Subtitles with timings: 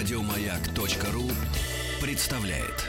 [0.00, 1.30] Радиомаяк.ру
[2.00, 2.86] представляет.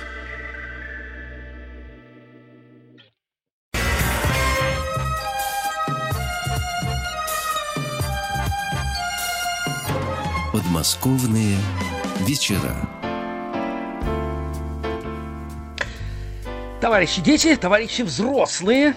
[10.53, 11.57] Подмосковные
[12.21, 12.73] вечера.
[16.79, 18.95] Товарищи дети, товарищи взрослые,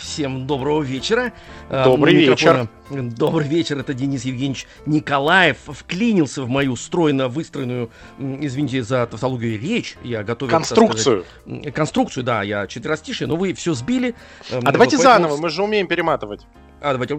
[0.00, 1.32] Всем доброго вечера.
[1.70, 2.68] А, Добрый вечер.
[2.90, 3.78] Добрый вечер.
[3.78, 9.96] Это Денис Евгеньевич Николаев вклинился в мою стройно выстроенную, извините за тавтологию, речь.
[10.02, 10.50] Я готовил...
[10.50, 11.24] Конструкцию.
[11.46, 14.14] Сказать, конструкцию, да, я четверостишие, но вы все сбили.
[14.50, 15.02] А давайте поэтому...
[15.02, 16.40] заново, мы же умеем перематывать.
[16.80, 17.14] А, давайте.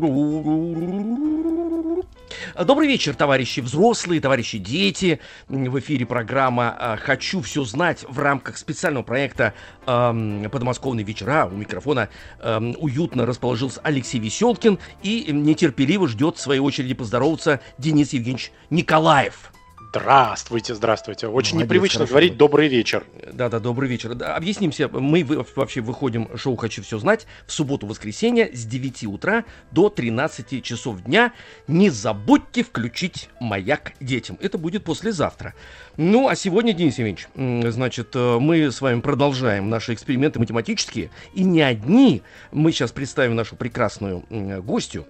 [2.63, 5.20] Добрый вечер, товарищи взрослые, товарищи дети.
[5.48, 9.53] В эфире программа а, «Хочу все знать» в рамках специального проекта
[9.85, 11.45] эм, «Подмосковные вечера».
[11.45, 12.09] У микрофона
[12.41, 19.52] эм, уютно расположился Алексей Веселкин и нетерпеливо ждет в своей очереди поздороваться Денис Евгеньевич Николаев.
[19.95, 21.27] Здравствуйте, здравствуйте.
[21.27, 22.11] Очень Молодец, непривычно хорошо.
[22.11, 23.05] говорить добрый вечер.
[23.31, 24.13] Да-да, добрый вечер.
[24.13, 25.23] Да, объяснимся, мы
[25.55, 31.31] вообще выходим шоу «Хочу все знать» в субботу-воскресенье с 9 утра до 13 часов дня.
[31.69, 34.38] Не забудьте включить «Маяк детям».
[34.41, 35.53] Это будет послезавтра.
[35.95, 37.29] Ну, а сегодня, Денис Евгеньевич,
[37.73, 41.09] значит, э, мы с вами продолжаем наши эксперименты математические.
[41.33, 42.21] И не одни.
[42.51, 44.25] Мы сейчас представим нашу прекрасную
[44.61, 45.05] гостью.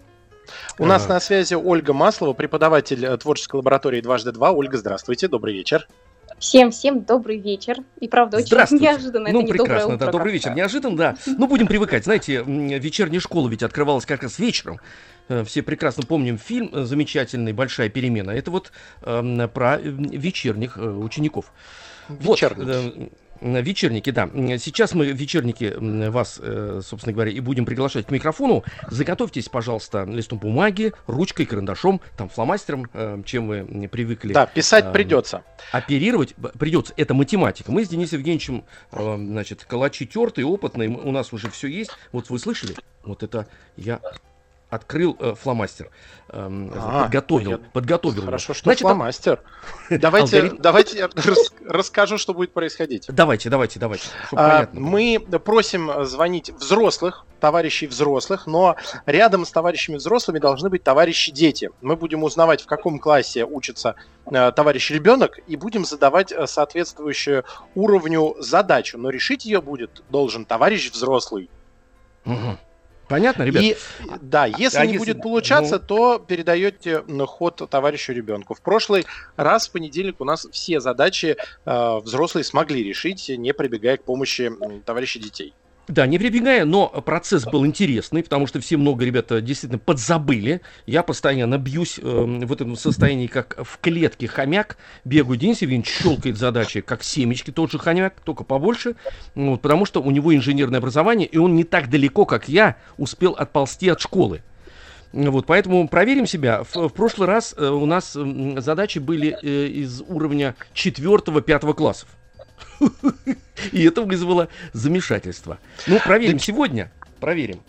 [0.78, 4.52] У нас на связи Ольга Маслова, преподаватель э, творческой лаборатории «Дважды два».
[4.52, 5.88] Ольга, здравствуйте, добрый вечер.
[6.40, 7.78] Всем-всем добрый вечер.
[8.00, 9.30] И правда, очень неожиданно.
[9.32, 10.54] Ну, это прекрасно, не да, добрый вечер.
[10.54, 11.16] Неожиданно, да.
[11.26, 12.04] Ну, будем привыкать.
[12.04, 14.80] Знаете, вечерняя школа ведь открывалась как раз вечером.
[15.28, 18.32] Э, все прекрасно помним фильм э, замечательный «Большая перемена».
[18.32, 18.72] Это вот
[19.02, 21.52] э, про вечерних учеников.
[22.09, 22.66] Вечерних.
[22.66, 23.09] Вот,
[23.41, 24.30] Вечерники, да.
[24.58, 25.73] Сейчас мы вечерники
[26.09, 28.64] вас, э, собственно говоря, и будем приглашать к микрофону.
[28.89, 34.33] Заготовьтесь, пожалуйста, листом бумаги, ручкой, карандашом, там, фломастером, э, чем вы привыкли.
[34.33, 35.44] Да, писать придется.
[35.72, 36.94] Оперировать придется.
[36.97, 37.72] Это математика.
[37.72, 41.91] Мы с Денисом Евгеньевичем, э, значит, калачи тертые, опытные, у нас уже все есть.
[42.12, 42.75] Вот вы слышали?
[43.03, 44.00] Вот это я
[44.70, 45.90] открыл э, фломастер,
[46.30, 47.58] э, а, подготовил, я...
[47.58, 48.26] подготовил.
[48.26, 49.42] Хорошо, что Значит, фломастер.
[49.90, 50.62] Давайте, алгоритм...
[50.62, 53.06] давайте я рас, расскажу, что будет происходить.
[53.09, 54.08] Давайте, давайте, давайте.
[54.34, 58.75] А, мы просим звонить взрослых, товарищей взрослых, но
[59.06, 61.70] рядом с товарищами взрослыми должны быть товарищи дети.
[61.81, 67.46] Мы будем узнавать, в каком классе учится э, товарищ ребенок, и будем задавать э, соответствующую
[67.75, 68.98] уровню задачу.
[68.98, 71.50] Но решить ее будет должен товарищ взрослый.
[72.25, 72.58] Угу.
[73.08, 73.64] Понятно, ребят?
[73.64, 73.78] И,
[74.22, 74.98] да, если а не если...
[75.06, 75.86] будет получаться, ну...
[75.86, 78.54] то передаете ход товарищу ребенку.
[78.54, 79.06] В прошлый
[79.36, 84.52] раз в понедельник у нас все задачи э, взрослые смогли решить, не прибегая к помощи
[84.86, 85.54] товарищей детей.
[85.88, 90.62] Да, не прибегая, но процесс был интересный, потому что все много ребята действительно подзабыли.
[90.88, 94.78] Я постоянно бьюсь э, в этом состоянии, как в клетке хомяк.
[95.03, 98.95] Бегаю Денис Евгеньевич, щелкает задачи, как семечки, тот же хомяк, только побольше.
[99.35, 103.34] Вот, потому что у него инженерное образование, и он не так далеко, как я, успел
[103.34, 104.41] отползти от школы.
[105.13, 106.63] Вот, поэтому проверим себя.
[106.63, 112.09] В, в прошлый раз э, у нас э, задачи были э, из уровня 4-5 классов.
[113.72, 115.60] И это вызвало замешательство.
[115.88, 116.92] Ну, проверим сегодня.
[117.20, 117.62] Проверим.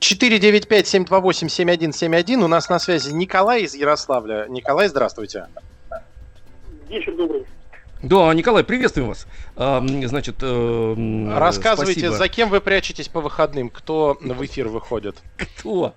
[0.00, 2.42] 495-728-7171.
[2.42, 4.46] У нас на связи Николай из Ярославля.
[4.48, 5.46] Николай, здравствуйте.
[6.88, 7.46] Вечер добрый.
[8.02, 9.26] Да, Николай, приветствуем вас.
[9.56, 12.16] Значит, э, рассказывайте, спасибо.
[12.16, 13.70] за кем вы прячетесь по выходным?
[13.70, 15.22] Кто в эфир выходит?
[15.36, 15.94] Кто?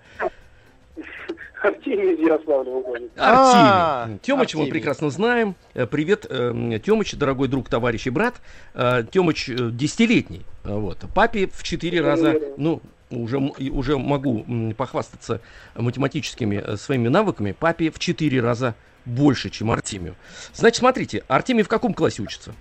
[1.65, 3.11] Артемий из Ярославля выходит.
[3.17, 4.19] Артемий.
[4.19, 5.55] Тёмыч мы прекрасно знаем.
[5.73, 8.35] Э, привет, э, Тёмыч, дорогой друг, товарищ и брат.
[8.73, 10.45] Э, Тёмыч десятилетний.
[10.63, 10.99] Вот.
[11.15, 14.45] Папе в четыре раза, ну, уже, уже могу
[14.77, 15.41] похвастаться
[15.75, 17.51] математическими своими навыками.
[17.51, 20.15] Папе в четыре раза больше, чем Артемию.
[20.53, 22.53] Значит, смотрите, Артемий в каком классе учится?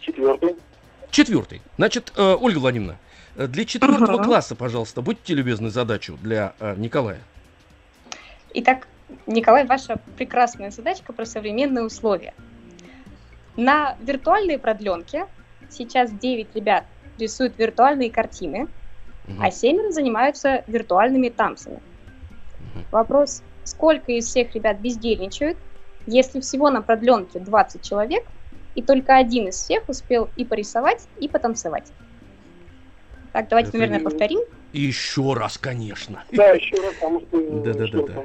[0.00, 0.56] Четвертый.
[1.10, 1.60] Четвертый.
[1.76, 2.98] Значит, Ольга Владимировна,
[3.36, 7.20] для четвертого класса, пожалуйста, будьте любезны задачу для Николая.
[8.54, 8.86] Итак,
[9.26, 12.34] Николай, ваша прекрасная задачка про современные условия.
[13.56, 15.26] На виртуальной продленке
[15.70, 16.84] сейчас 9 ребят
[17.18, 18.68] рисуют виртуальные картины,
[19.26, 19.36] угу.
[19.40, 21.76] а 7 занимаются виртуальными танцами.
[21.76, 22.84] Угу.
[22.90, 25.56] Вопрос, сколько из всех ребят бездельничают,
[26.06, 28.24] если всего на продленке 20 человек,
[28.74, 31.92] и только один из всех успел и порисовать, и потанцевать.
[33.32, 34.40] Так, давайте, Это наверное, повторим.
[34.72, 36.24] Еще раз, конечно.
[36.32, 37.62] Да, еще раз, потому что...
[37.62, 38.24] Да-да-да.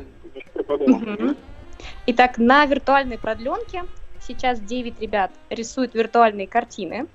[2.08, 3.84] Итак, на виртуальной продленке
[4.22, 7.08] сейчас 9 ребят рисуют виртуальные картины,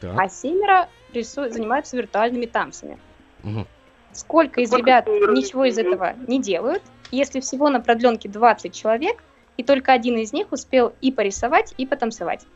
[0.00, 0.18] так.
[0.18, 2.98] а семеро рисуют, занимаются виртуальными танцами.
[3.42, 3.66] Угу.
[4.12, 6.82] Сколько из ребят ничего из этого не делают?
[7.10, 9.22] Если всего на продленке 20 человек,
[9.56, 12.46] и только один из них успел и порисовать, и потанцевать.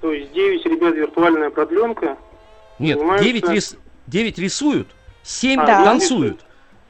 [0.00, 2.16] То есть 9 ребят виртуальная продленка.
[2.78, 3.76] Нет, Занимаются- 9, рис...
[4.06, 4.88] 9 рисуют,
[5.22, 6.44] 7 А, танцуют.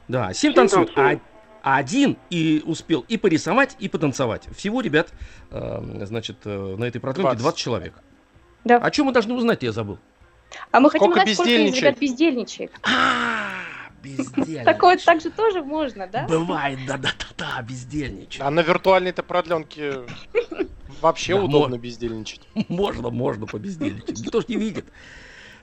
[0.07, 1.21] Да, 7 Семь танцуют, а, танцуют.
[1.21, 1.32] а
[1.63, 4.47] один и успел и порисовать, и потанцевать.
[4.55, 5.13] Всего, ребят,
[5.49, 7.39] э, значит, э, на этой продленке 20.
[7.41, 7.93] 20 человек.
[8.65, 8.77] Да.
[8.77, 9.97] О чем мы должны узнать, я забыл?
[10.71, 11.83] А мы хотим Сколько знать, сколько из бездельничает?
[11.83, 12.71] ребят бездельничает.
[12.83, 13.49] А,
[14.03, 14.65] бездельничать.
[14.65, 16.27] Такое также тоже можно, да?
[16.27, 18.41] Бывает, да-да-да-да, бездельничать.
[18.41, 20.01] А на виртуальной-то продленке
[21.01, 22.41] вообще удобно бездельничать.
[22.67, 24.19] Можно, можно побездельничать.
[24.19, 24.85] Никто ж не видит.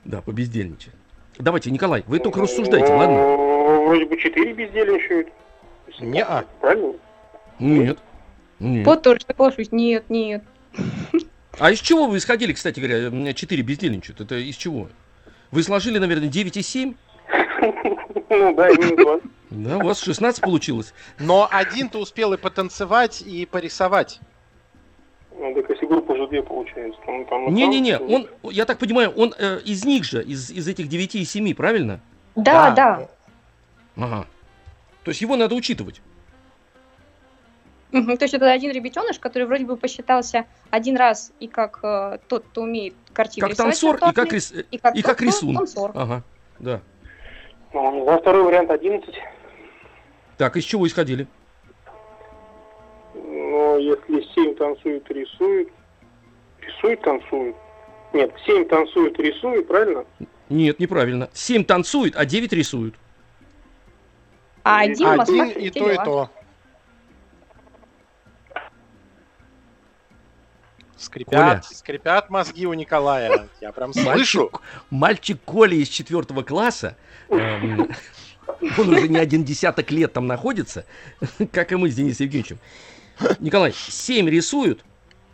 [0.03, 0.93] Да, побездельничать.
[1.37, 3.15] Давайте, Николай, вы только рассуждайте, ладно?
[3.17, 5.29] Ну, Вроде бы 4 бездельничают.
[6.01, 6.45] Не-а.
[6.59, 6.93] Правильно?
[7.59, 7.99] Нет.
[8.59, 8.85] Нет.
[8.85, 9.71] Вот тоже соглашусь.
[9.71, 10.43] Нет, нет.
[11.59, 14.21] А из чего вы исходили, кстати говоря, 4 бездельничают?
[14.21, 14.89] Это из чего?
[15.51, 16.93] Вы сложили, наверное, 9 и 7?
[18.33, 19.19] Ну да, именно 2.
[19.49, 20.93] Да, у вас 16 получилось.
[21.19, 24.21] Но один-то успел и потанцевать, и порисовать.
[25.37, 26.99] Ну, так если группа уже две получается.
[27.49, 31.25] Не-не-не, он, я так понимаю, он э, из них же, из, из этих 9 и
[31.25, 31.99] 7, правильно?
[32.35, 33.09] Да, да.
[33.97, 34.25] Ага.
[35.03, 36.01] То есть его надо учитывать.
[37.91, 42.45] То есть это один ребятеныш, который вроде бы посчитался один раз и как э, тот,
[42.45, 45.55] кто умеет картины Как рисовать танцор и как, рис- и как, и как кто рисун.
[45.57, 45.91] танцор.
[45.93, 46.23] Ага,
[46.59, 46.81] да.
[47.73, 49.13] Ну, не знаю, второй вариант 11.
[50.37, 51.27] Так, из чего исходили?
[53.13, 55.69] Но если 7 танцуют и рисуют,
[56.61, 57.55] рисуют, танцуют.
[58.13, 60.05] Нет, 7 танцуют и рисуют, правильно?
[60.49, 61.29] Нет, неправильно.
[61.33, 62.95] 7 танцует, а 9 рисуют.
[64.63, 66.29] А один, Один и то, и то.
[70.97, 73.49] Скрипят, скрипят мозги у Николая.
[73.59, 74.51] Я прям слышу.
[74.51, 74.61] Мальчик,
[74.91, 76.95] мальчик Коля из четвертого класса,
[77.29, 77.89] эм,
[78.77, 80.85] он уже не один десяток лет там находится,
[81.51, 82.59] как и мы с Денисом Евгеньевичем.
[83.39, 84.85] Николай, 7 рисуют,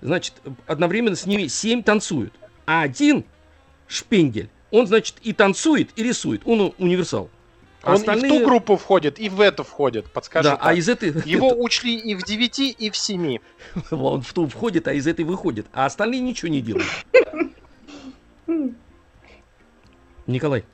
[0.01, 0.35] значит,
[0.65, 2.33] одновременно с ними 7 танцуют.
[2.65, 3.25] А один
[3.87, 6.43] шпендель, он, значит, и танцует, и рисует.
[6.45, 7.29] Он универсал.
[7.83, 10.11] А Он и остальные- в ту группу входит, и в эту входит.
[10.11, 10.49] Подскажи.
[10.49, 11.09] Да, а из этой...
[11.25, 13.37] Его учли и в 9, и в 7.
[13.91, 15.67] Он в ту входит, а из этой выходит.
[15.73, 16.87] А остальные ничего не делают.
[20.27, 20.65] Николай,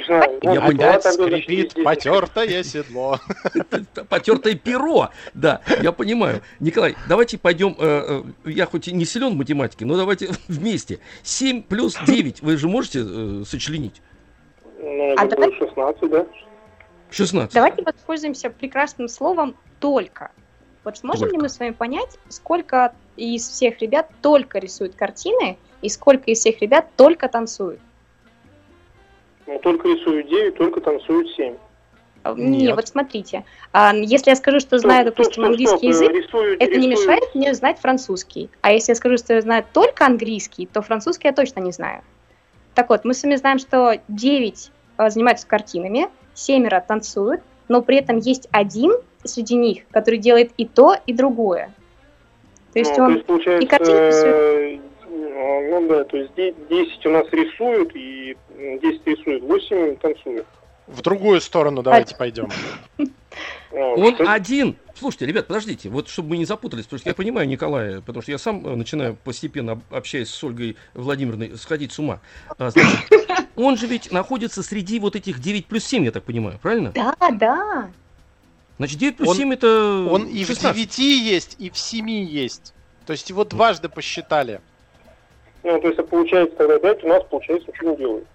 [0.00, 0.38] не знаю.
[0.42, 3.18] Я ну, Опять скрипит потертое седло.
[4.08, 5.10] потертое перо.
[5.34, 6.42] Да, я понимаю.
[6.60, 7.74] Николай, давайте пойдем.
[7.78, 11.00] э, э, я хоть и не силен в математике, но давайте вместе.
[11.22, 14.00] 7 плюс 9 вы же можете э, сочленить?
[14.82, 16.26] Ну, А давай- будет 16, да?
[17.10, 17.54] 16.
[17.54, 20.30] Давайте воспользуемся прекрасным словом «только».
[20.84, 21.42] Вот сможем ли Только.
[21.42, 26.60] мы с вами понять, сколько из всех ребят только рисуют картины, и сколько из всех
[26.62, 27.80] ребят только танцуют?
[29.46, 31.54] Ну, только рисуют 9, только танцуют 7.
[32.22, 32.76] А, Не, Нет.
[32.76, 33.44] вот смотрите.
[33.72, 36.12] а, если я скажу, что знаю, допустим, английский язык,
[36.58, 38.50] это не мешает мне знать французский.
[38.62, 42.02] А если я скажу, что я знаю только английский, то французский я точно не знаю.
[42.74, 47.98] Так вот, мы с вами знаем, что 9 а, занимаются картинами, семеро танцуют, но при
[47.98, 48.92] этом есть один
[49.24, 51.72] среди них, который делает и то, и другое.
[52.72, 53.10] То есть ну, он...
[53.10, 54.80] то есть, получается, и картинки э,
[55.70, 60.46] ну да, то есть де- 10 у нас рисуют, и м, 10 рисуют, 8 танцуют.
[60.86, 62.48] В другую сторону давайте пойдем.
[63.72, 64.76] Ну, Он что- один.
[64.98, 68.32] Слушайте, ребят, подождите, вот чтобы мы не запутались, потому что я понимаю Николая, потому что
[68.32, 72.20] я сам э, начинаю постепенно, об- общаясь с Ольгой Владимировной, сходить с ума.
[72.58, 72.90] А, значит,
[73.56, 76.90] он же ведь находится среди вот этих 9 плюс 7, я так понимаю, правильно?
[76.92, 77.90] Да, да.
[78.78, 80.74] Значит, 9 плюс Он- 7 это Он и в 16.
[80.76, 82.74] 9 есть, и в 7 есть.
[83.06, 84.60] То есть его дважды посчитали.
[85.62, 88.26] Ну, то есть, получается, тогда 5 у нас, получается, ничего не делают.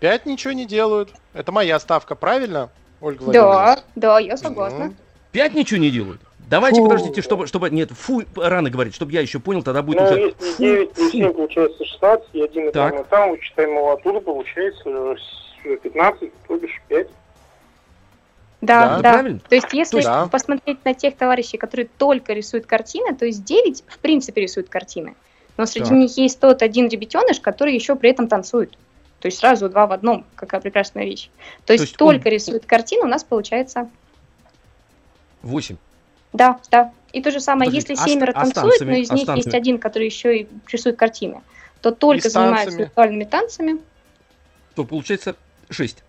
[0.00, 1.10] 5 ничего не делают.
[1.34, 3.76] Это моя ставка, правильно, Ольга Владимировна?
[3.76, 4.86] Да, да, я согласна.
[4.86, 4.94] Ну,
[5.32, 6.20] 5 ничего не делают.
[6.48, 6.88] Давайте, Фу.
[6.88, 10.14] подождите, чтобы, чтобы, нет, фу, рано говорить, чтобы я еще понял, тогда будет Ну, уже
[10.20, 11.16] если фу, 9 плюс фу.
[11.16, 12.92] 7 получается 16, и 1 и Так.
[12.92, 17.06] там, и там, вычитаем его оттуда, получается э, с- 15, то бишь 5.
[18.62, 19.12] Да, Да, да.
[19.14, 19.40] правильно?
[19.48, 20.26] То есть, если Да.
[20.26, 25.14] посмотреть на тех товарищей, которые только рисуют картины, то есть 9 в принципе рисуют картины.
[25.56, 25.96] Но среди Так.
[25.98, 28.74] них есть тот один ребятеныш, который еще при этом танцует.
[29.20, 31.28] То есть сразу два в одном, какая прекрасная вещь.
[31.66, 33.88] То есть, есть он- только рисует картину, у нас получается.
[35.42, 35.76] 8.
[36.32, 36.92] Да, да.
[37.12, 39.20] И то же самое, Подождите, если а семеро а с танцует, но из А них
[39.20, 39.56] есть танцами?
[39.56, 41.40] один, который еще и рисует картины,
[41.82, 42.82] то только с занимаются танцами?
[42.84, 43.78] виртуальными танцами.
[44.74, 45.36] То получается
[45.70, 46.02] 6.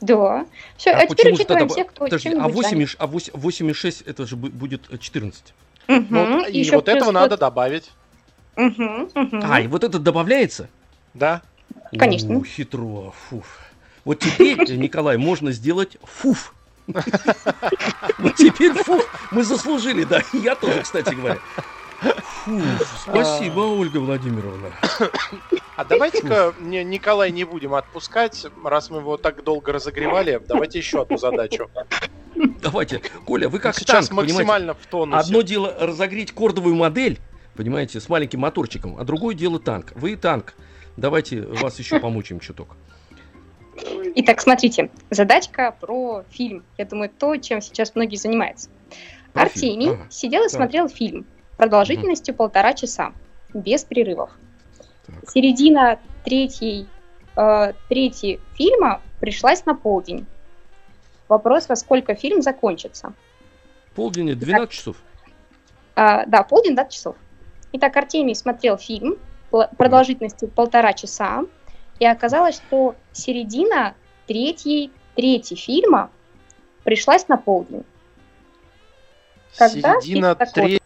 [0.00, 0.46] Да.
[0.76, 2.82] Все, а, теперь почему же учитываем тогда- всех, кто Подожди, а чем-нибудь 8, занят.
[2.82, 5.54] и ш- а 8, 8 и 6 это же бу- будет 14.
[5.88, 6.06] Мгм.
[6.10, 7.90] Ну, и Еще вот плюс этого тот- надо добавить.
[8.56, 9.40] Мгм, мгм.
[9.44, 10.68] А, и вот это добавляется?
[11.14, 11.42] Да.
[11.98, 12.36] Конечно.
[12.36, 13.58] У, хитро, фуф.
[14.04, 16.54] Вот теперь, Николай, можно сделать фуф.
[18.18, 20.22] Ну, теперь фу, мы заслужили, да.
[20.32, 21.38] Я тоже, кстати говоря.
[22.00, 22.60] Фу,
[23.02, 24.70] спасибо, Ольга Владимировна.
[25.76, 30.42] А давайте-ка Николай не будем отпускать, раз мы его так долго разогревали.
[30.46, 31.70] Давайте еще одну задачу.
[32.60, 34.34] Давайте, Коля, вы как Сейчас танк, понимаете?
[34.34, 35.26] максимально в тонусе.
[35.26, 37.18] Одно дело разогреть кордовую модель,
[37.54, 39.92] понимаете, с маленьким моторчиком, а другое дело танк.
[39.94, 40.54] Вы танк.
[41.00, 42.76] Давайте вас еще помучим чуток.
[44.16, 46.62] Итак, смотрите, задачка про фильм.
[46.76, 48.68] Я думаю, то, чем сейчас многие занимаются.
[49.32, 50.10] Про Артемий фильм, ага.
[50.10, 50.52] сидел и Так.
[50.52, 51.24] смотрел фильм
[51.56, 53.14] продолжительностью полтора часа,
[53.54, 54.30] без перерывов.
[55.06, 55.30] Так.
[55.30, 56.86] Середина третьей,
[57.34, 60.26] э, третьей фильма пришлась на полдень.
[61.28, 63.14] Вопрос, во сколько фильм закончится.
[63.94, 64.96] Полдень, 12 часов.
[65.96, 67.16] А, да, полдень, да, часов.
[67.72, 69.16] Итак, Артемий смотрел фильм
[69.50, 71.44] продолжительностью полтора часа,
[71.98, 73.94] и оказалось, что середина
[74.26, 76.10] третьей трети фильма
[76.84, 77.84] пришлась на полдень.
[79.56, 80.80] Когда Середина третьей.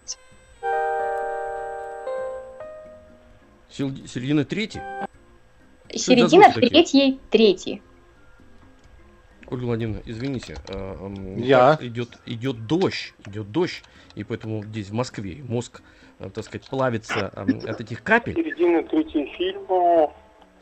[3.71, 4.83] Середина третьей.
[5.92, 7.83] Середина третьей трети.
[9.47, 11.78] Ольга Владимировна, извините, а, м, Я.
[11.80, 13.83] идет, идет дождь, идет дождь,
[14.14, 18.35] и поэтому здесь в Москве мозг, а, так сказать, плавится а, м, от этих капель.
[18.35, 20.12] Середина третьего фильма.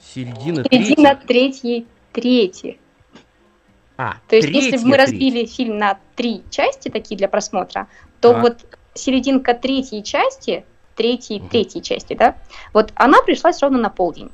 [0.00, 1.86] Середина Середина третьей.
[2.12, 2.78] третьей.
[3.96, 5.10] А, То есть, если бы мы треть.
[5.10, 7.88] разбили фильм на три части, такие для просмотра,
[8.20, 8.42] то Так.
[8.42, 10.64] вот серединка третьей части,
[10.96, 11.48] третьей, Мгм.
[11.50, 12.36] третьей части, да,
[12.72, 14.30] вот она пришлась ровно на полдень.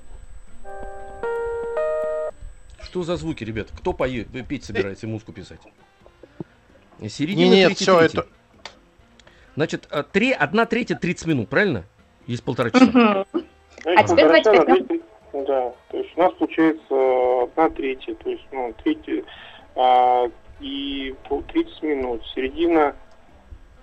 [2.80, 3.68] Что за звуки, ребят?
[3.76, 5.60] Кто поет, петь собирается и музыку писать?
[7.08, 8.16] Середина Не, нет, третьей все трети.
[8.16, 8.26] это.
[9.58, 11.82] Значит, а, три, одна третья 30 минут, правильно?
[12.28, 12.84] Есть полтора часа.
[12.92, 13.24] Знаете,
[13.84, 14.52] А теперь давайте
[14.84, 15.00] две-
[15.32, 19.24] Да, то есть у нас получается э, одна третья, то есть, ну, третья,
[19.74, 22.94] а, и пол- 30 минут, середина...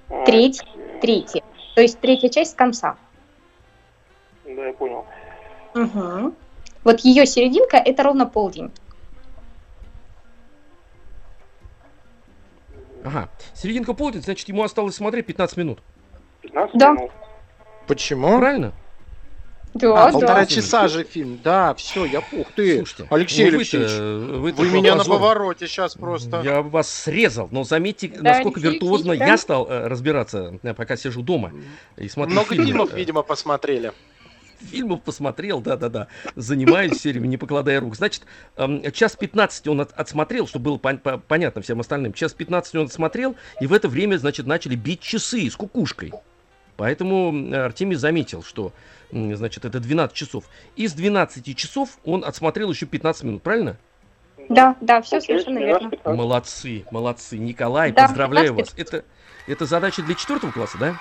[0.09, 1.43] а, Треть, э, третья.
[1.75, 2.95] То есть третья часть с конца.
[4.45, 5.05] Да, я понял.
[5.73, 6.35] Мгм.
[6.85, 8.71] Вот ее серединка это ровно полдень.
[13.05, 13.29] Ага.
[13.53, 15.79] Серединка полдень, значит, ему осталось смотреть 15 минут.
[16.41, 16.91] 15 Да.
[16.91, 17.11] минут.
[17.87, 18.39] Почему?
[18.39, 18.73] Правильно?
[19.75, 20.45] Да, А, полтора да.
[20.45, 21.37] часа же фильм.
[21.43, 22.77] Да, все, я ух ты.
[22.77, 26.41] Слушайте, Алексей ну Алексеевич, вы-то Вы меня на повороте сейчас просто.
[26.43, 30.95] Я вас срезал, но заметьте, Да, насколько Алексей виртуозно я стал э, разбираться, э, пока
[30.95, 31.51] сижу дома
[31.97, 32.65] и смотрю Много фильмы.
[32.67, 33.91] фильмов, видимо, посмотрели.
[34.65, 36.07] Фильмов посмотрел, да-да-да.
[36.35, 37.95] Занимаюсь сериями, не покладая рук.
[37.95, 38.23] Значит,
[38.57, 42.13] эм, час 15 он от- отсмотрел, чтобы было пон- по- понятно всем остальным.
[42.13, 46.13] Час 15 он отсмотрел, и в это время, значит, начали бить часы с кукушкой.
[46.77, 48.73] Поэтому Артемий заметил, что,
[49.11, 50.43] значит, это 12 часов.
[50.75, 53.77] Из 12 часов он отсмотрел еще 15 минут, правильно?
[54.49, 55.89] Да, да, все Окей, совершенно 12, верно.
[55.91, 56.17] 15.
[56.19, 57.37] Молодцы, молодцы.
[57.37, 58.77] Николай, Да, поздравляю 15.
[58.77, 58.87] вас.
[58.87, 59.05] Это,
[59.47, 60.95] это задача для четвертого класса, да?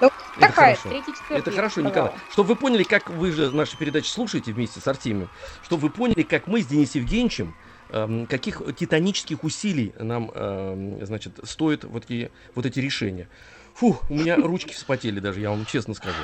[0.00, 1.02] Ну, Это Такая, хорошо.
[1.30, 2.12] Это хорошо, Николай.
[2.28, 5.30] Чтобы вы поняли, как вы же наши передачи слушаете вместе с Артемием,
[5.62, 7.54] чтобы вы поняли, как мы с Денисом Евгеньевичем,
[7.88, 13.28] эм, каких титанических усилий нам, эм, значит, стоят вот, эти- вот эти решения.
[13.76, 16.16] Фу, у меня ручки вспотели даже, я вам честно скажу.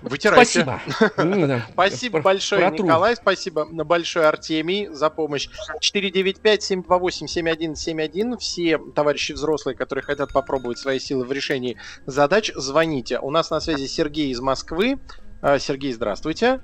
[0.00, 0.62] Вытирайте.
[0.62, 0.80] Спасибо.
[1.46, 1.66] Да.
[1.72, 2.70] Спасибо большое.
[2.70, 3.16] Николай.
[3.16, 5.48] Спасибо на большое, Артемий, за помощь.
[5.82, 8.38] 495-728-7171.
[8.38, 13.18] Все товарищи взрослые, которые хотят попробовать свои силы в решении задач, звоните.
[13.18, 14.98] У нас на связи Сергей из Москвы.
[15.42, 16.60] А, Сергей, здравствуйте.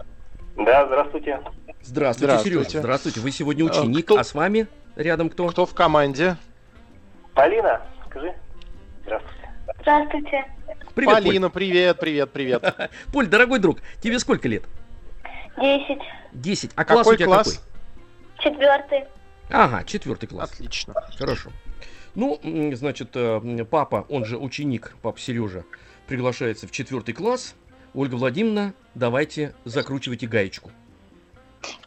[0.57, 1.41] Да, здравствуйте.
[1.83, 2.65] Здравствуйте, Здравствуйте.
[2.71, 2.79] Сережа.
[2.81, 3.21] Здравствуйте.
[3.21, 4.67] Вы сегодня А, ученик, кто- а с вами
[4.97, 5.47] рядом кто?
[5.49, 6.39] Кто в команде?
[7.35, 8.35] Полина, скажи.
[9.03, 9.40] Здравствуйте.
[9.81, 10.45] Здравствуйте.
[10.95, 11.25] Привет, Поль.
[11.25, 12.91] Полина, привет, привет, привет.
[13.13, 14.65] Поль, дорогой друг, тебе сколько лет?
[15.57, 16.03] Десять.
[16.33, 16.71] 10.
[16.75, 17.63] А класс Какой у тебя класс?
[18.37, 18.53] какой?
[18.53, 19.05] Четвертый.
[19.51, 20.53] Ага, четвертый класс.
[20.53, 20.95] Отлично.
[21.19, 21.51] Хорошо.
[22.15, 22.41] Ну,
[22.75, 25.65] значит, э, папа, он же ученик, папа Сережа,
[26.07, 27.55] приглашается в четвертый класс.
[27.95, 30.71] Ольга Владимировна, давайте закручивайте гаечку.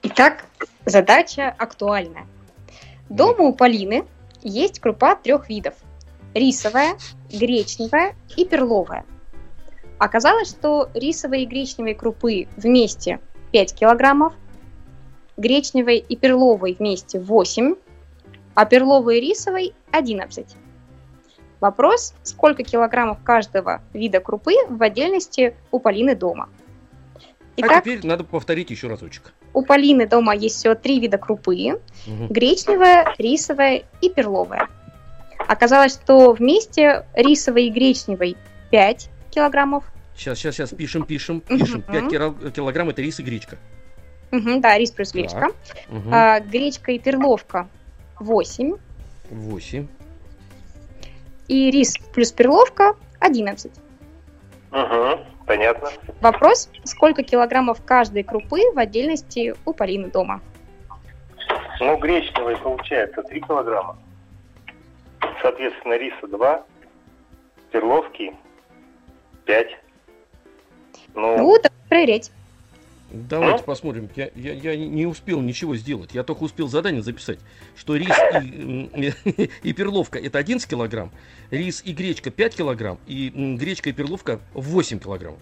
[0.04, 0.46] Итак,
[0.86, 2.28] задача актуальная.
[3.10, 4.06] Дома у Полины
[4.42, 5.76] есть крупа трех видов.
[6.34, 6.98] Рисовая,
[7.34, 9.06] гречневая и перловая.
[9.98, 13.20] Оказалось, что рисовой и гречневой крупы вместе
[13.52, 14.34] 5 килограммов,
[15.38, 17.76] гречневой и перловой вместе 8,
[18.54, 20.56] а перловой и рисовой 11.
[21.60, 26.50] Вопрос, сколько килограммов каждого вида крупы в отдельности у Полины дома.
[27.16, 27.22] А
[27.56, 29.34] Итак, теперь надо повторить еще разочек.
[29.54, 31.80] у Полины дома есть всего три вида крупы.
[32.08, 32.28] Мгм.
[32.30, 34.68] Гречневая, рисовая и перловая.
[35.48, 38.38] Оказалось, что вместе рисовой и гречневой
[38.72, 39.84] 5 килограммов.
[40.16, 41.82] Сейчас, сейчас, сейчас, пишем, пишем, пишем.
[41.82, 43.58] 5 килограмм это рис и гречка.
[44.32, 45.50] Мгм, да, рис плюс гречка.
[45.90, 46.14] Мгм.
[46.14, 47.68] А, гречка и перловка
[48.20, 48.78] 8.
[49.30, 49.88] 8.
[51.48, 53.72] И рис плюс перловка 11.
[54.72, 55.90] Угу, понятно.
[56.20, 60.42] Вопрос, сколько килограммов каждой крупы в отдельности у Полины дома?
[61.80, 63.98] Ну, гречневой получается 3 килограмма.
[65.44, 66.66] Соответственно, риса 2,
[67.72, 68.32] перловки
[69.46, 69.68] 5.
[71.16, 72.32] Ну, Ну, так проверять.
[73.12, 73.64] Давайте Ну?
[73.64, 74.10] посмотрим.
[74.16, 76.16] Я, я, я не успел ничего сделать.
[76.16, 77.40] Я только успел задание записать,
[77.76, 78.10] что рис
[78.42, 79.14] и,
[79.64, 81.12] и перловка это 11 килограмм,
[81.52, 85.36] рис и гречка 5 килограмм, и гречка и перловка 8 килограмм.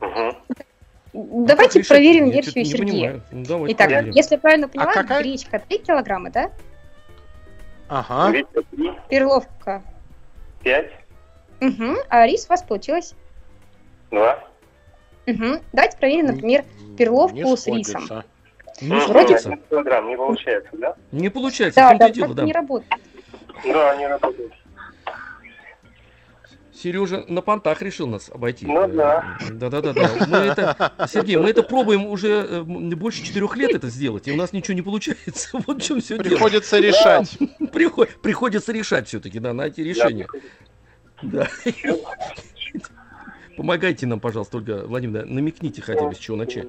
[0.00, 1.88] Ну, Давайте решить?
[1.88, 2.86] проверим версию Сергея.
[3.12, 3.22] понимаю.
[3.30, 4.10] Ну, давайте Итак, проверим.
[4.12, 6.50] если я правильно поняла, какая- гречка 3 килограмма, да?
[7.88, 8.30] Ага.
[8.30, 9.82] Гречка 3, Перловка.
[10.62, 10.90] 5,
[11.60, 11.96] Угу.
[12.08, 13.14] А рис у вас получилось?
[14.10, 14.38] 2.
[15.26, 15.44] Угу.
[15.72, 16.64] Давайте проверим, например,
[16.98, 18.02] перловку Не с рисом.
[18.02, 18.24] сходится.
[18.80, 19.56] Не Вроде- сходится.
[19.70, 20.96] килограмм не получается, да?
[21.12, 21.80] Не получается.
[21.80, 22.42] Да, да, дело, да.
[22.44, 23.00] не работает.
[23.64, 24.52] Да, не работает.
[26.84, 28.66] Сережа на понтах решил нас обойти.
[28.66, 29.38] Ну да.
[29.52, 30.10] Да, да, да, да.
[30.28, 34.36] Мы это, Сергей, мы это пробуем уже э, больше четырех лет это сделать, и у
[34.36, 35.48] нас ничего не получается.
[35.66, 36.28] Вот в чем все дело.
[36.28, 37.38] Приходится решать.
[37.72, 40.26] Приход- Приходится решать все-таки, да, найти решение.
[41.22, 41.48] Да.
[43.56, 46.68] Помогайте нам, пожалуйста, Ольга Владимировна, намекните хотя бы, с чего начать.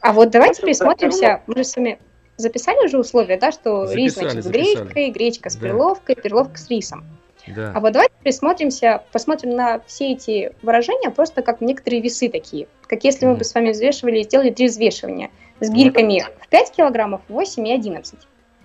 [0.00, 1.40] А вот давайте присмотримся.
[1.46, 1.98] Мы же с вами
[2.36, 4.74] записали уже условия, да, что рис Записали, значит, с записали.
[4.84, 5.68] гречкой, гречка с Да.
[5.68, 7.04] перловкой, перловка с рисом.
[7.46, 7.80] А Да.
[7.80, 12.68] вот давайте присмотримся, посмотрим на все эти выражения просто как некоторые весы такие.
[12.86, 15.30] Как если мы бы с вами взвешивали, сделали три взвешивания.
[15.60, 18.18] С гирьками в 5 килограммов, 8 и 11.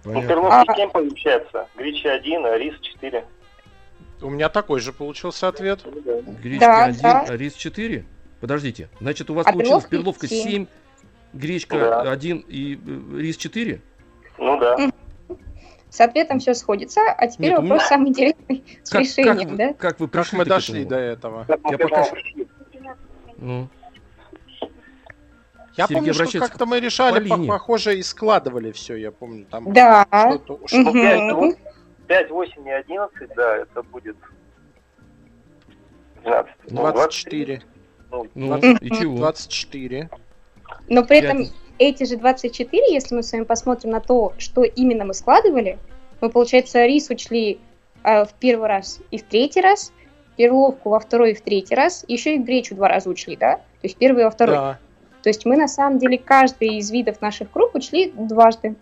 [0.05, 0.29] Ну, Понятно.
[0.29, 1.67] перловки А- 7 получается.
[1.75, 3.25] Греча 1, а рис 4.
[4.21, 5.81] У меня такой же получился ответ.
[6.41, 7.25] Гречка Да, 1, да.
[7.27, 8.05] а рис 4?
[8.39, 10.51] Подождите, значит, у вас А получилось перловка перловка семь.
[10.51, 10.67] 7,
[11.33, 12.11] гречка Да.
[12.11, 13.81] 1 и э, рис 4?
[14.37, 14.77] Ну да.
[15.95, 19.55] С ответом все сходится, а теперь Нет, вопрос меня- самый интересный с Как, решением, как,
[19.57, 19.73] да?
[19.75, 20.89] как вы Как пришли мы к дошли этому?
[20.89, 21.45] до этого?
[21.45, 22.05] Как мы Я пока-?
[23.37, 23.67] Ну,
[25.77, 29.45] Я Сергей помню, что как-то мы решали, по- похоже, и складывали все, я помню.
[29.49, 30.05] Там Да.
[30.11, 31.01] что-то- что- Ну, Мгм.
[31.01, 31.55] 5, 8,
[32.07, 34.17] 5, 8 и 11, да, это будет
[36.23, 36.55] 12.
[36.71, 37.61] Ну, 24.
[38.11, 39.15] Ну, ну, Двадцать- и чего?
[39.17, 40.09] 24.
[40.89, 41.53] Но при этом Пять.
[41.79, 45.77] Эти же 24, если мы с вами посмотрим на то, что именно мы складывали,
[46.21, 47.59] мы, получается, рис учли
[48.03, 49.91] э, в первый раз и в третий раз,
[50.37, 53.57] перловку во второй и в третий раз, еще и гречу два раза учли, да?
[53.57, 54.55] То есть первый и во второй.
[54.55, 54.79] Да.
[55.21, 58.75] То есть мы на самом деле каждый из видов наших круп учли дважды.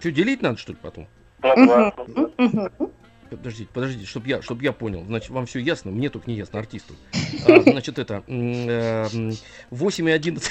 [0.00, 1.06] Что, делить надо, что ли, потом?
[1.42, 2.32] на Мгм.
[2.36, 2.72] 20.
[3.30, 5.04] Подождите, подождите, чтобы я, чтоб я понял.
[5.04, 6.94] Значит, вам все ясно, мне только не ясно, артисту.
[7.46, 9.32] А, значит, это м, э, м,
[9.70, 10.50] 8 и 11.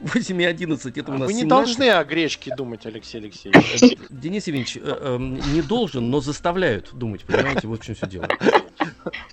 [0.00, 1.48] 8 и 11 это у нас Вы не 17.
[1.48, 3.98] должны о гречке думать, Алексей Алексеевич.
[4.10, 5.18] Денис Евгеньевич, э, э,
[5.54, 8.28] не должен, но заставляют думать, понимаете, вот в чем все дело.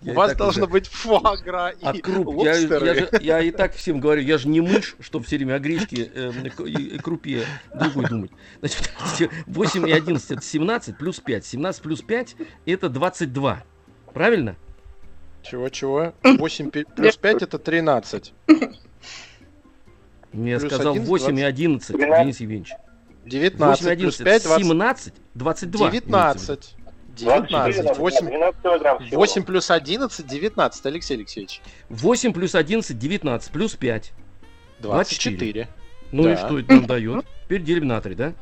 [0.02, 1.84] У Я вас должно быть фуагра и.
[1.84, 3.10] Я, я лобстеры.
[3.22, 6.32] я и так всем говорю, я же не мышь, чтобы все время о гречке э,
[6.56, 8.32] к- и крупе другой думать.
[8.60, 8.92] Значит,
[9.48, 11.46] 8 и 11 это 17 плюс 5.
[11.46, 13.64] 17 плюс 5 это 22.
[14.14, 14.56] Правильно?
[15.42, 16.14] Чего-чего?
[16.24, 18.34] 8 пи- плюс 5 это 13.
[20.34, 22.24] Я Плюс сказал 11, 8 и 11, 12.
[22.24, 22.72] Денис Евгеньевич.
[22.72, 24.66] 8 и 19 плюс 11 5 20.
[24.68, 25.92] 17, 22.
[25.92, 26.76] 19.
[27.18, 27.98] 24 19.
[28.00, 29.18] 8, 12 килограмм всего.
[29.20, 31.62] 8 плюс 11 19, Алексей Алексеевич.
[31.90, 34.14] 8 плюс 11, 19, плюс 5.
[34.80, 35.68] 24.
[36.12, 36.38] Ну и Да.
[36.38, 37.26] что это нам дает?
[37.46, 38.34] Теперь делим на 3, да?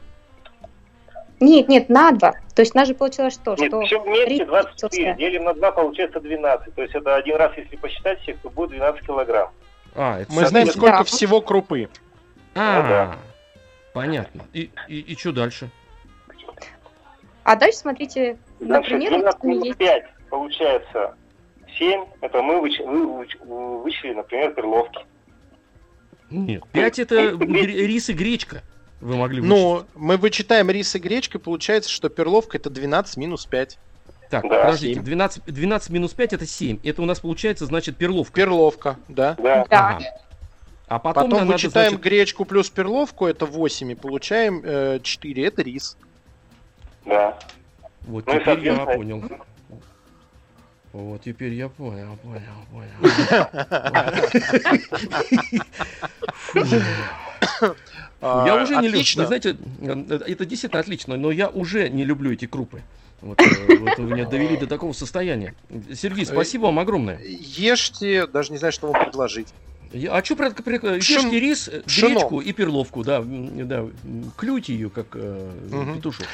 [1.39, 2.33] Нет, нет, на два.
[2.55, 3.55] То есть у нас же получилось что?
[3.55, 4.77] Нет, что все вместе три 24.
[4.79, 5.15] собственно.
[5.15, 6.75] Делим на 2, получается 12.
[6.75, 9.49] То есть это один раз, если посчитать всех, то будет 12 килограмм.
[9.95, 11.03] А, это Мы знаем, сколько Да.
[11.03, 11.89] всего крупы.
[12.53, 13.15] А, Ну да.
[13.93, 14.43] понятно.
[14.53, 15.69] И, и, и что дальше?
[17.51, 21.15] А дальше смотрите, Дальше например, вот 12 у меня минус есть 5 получается
[21.77, 22.05] 7.
[22.21, 24.99] Это мы выч- вы- выч- вычли, например, перловки.
[26.29, 28.61] Нет, 5 это рис и гречка.
[29.01, 29.53] Вы могли вычесть.
[29.53, 33.77] Ну, мы вычитаем рис и гречка, получается, что перловка это 12 минус 5.
[34.29, 35.03] Так, да, подождите, семь.
[35.03, 36.79] 12, 12 минус 5 это 7.
[36.85, 38.33] Это у нас получается, значит, перловка.
[38.33, 39.35] Перловка, да.
[39.37, 39.65] Да.
[39.69, 39.99] Ага.
[40.87, 44.99] А потом, Потом нам надо, вычитаем значит, гречку плюс перловку, это 8, и получаем э,
[45.03, 45.97] 4, это рис.
[47.05, 47.37] Да.
[48.01, 49.23] Вот Ну теперь я понял.
[50.93, 52.91] Вот теперь я понял, понял, понял.
[56.33, 57.75] Фу.
[58.21, 59.25] Я уже не люблю.
[59.25, 62.81] знаете, э, это действительно отлично, но я уже не люблю эти крупы.
[63.21, 65.55] Вот, э, вот вы меня довели до такого состояния.
[65.95, 67.19] Сергей, спасибо вам огромное.
[67.23, 69.47] Ешьте, даже не знаю, что вам предложить.
[69.93, 73.85] Я- А что про про- Пшен- ешьте рис, э, гречку и перловку, да, да,
[74.37, 75.95] клюйте ее, как э, Мгм.
[75.97, 76.27] петушок.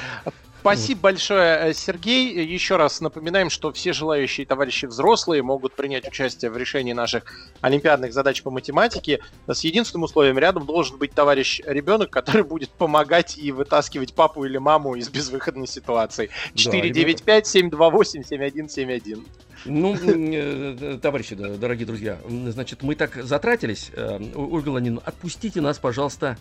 [0.60, 2.44] Спасибо большое, э, Сергей.
[2.44, 7.22] Еще раз напоминаем, что все желающие товарищи взрослые могут принять участие в решении наших
[7.60, 9.20] олимпиадных задач по математике.
[9.46, 14.58] С единственным условием рядом должен быть товарищ ребенок, который будет помогать и вытаскивать папу или
[14.58, 16.30] маму из безвыходной ситуации.
[16.54, 19.24] 495-728-7171.
[19.64, 23.90] Ну, м, э, товарищи, дорогие друзья, значит, мы так затратились.
[23.94, 26.36] Э, Ольга Владимировна, отпустите нас, пожалуйста,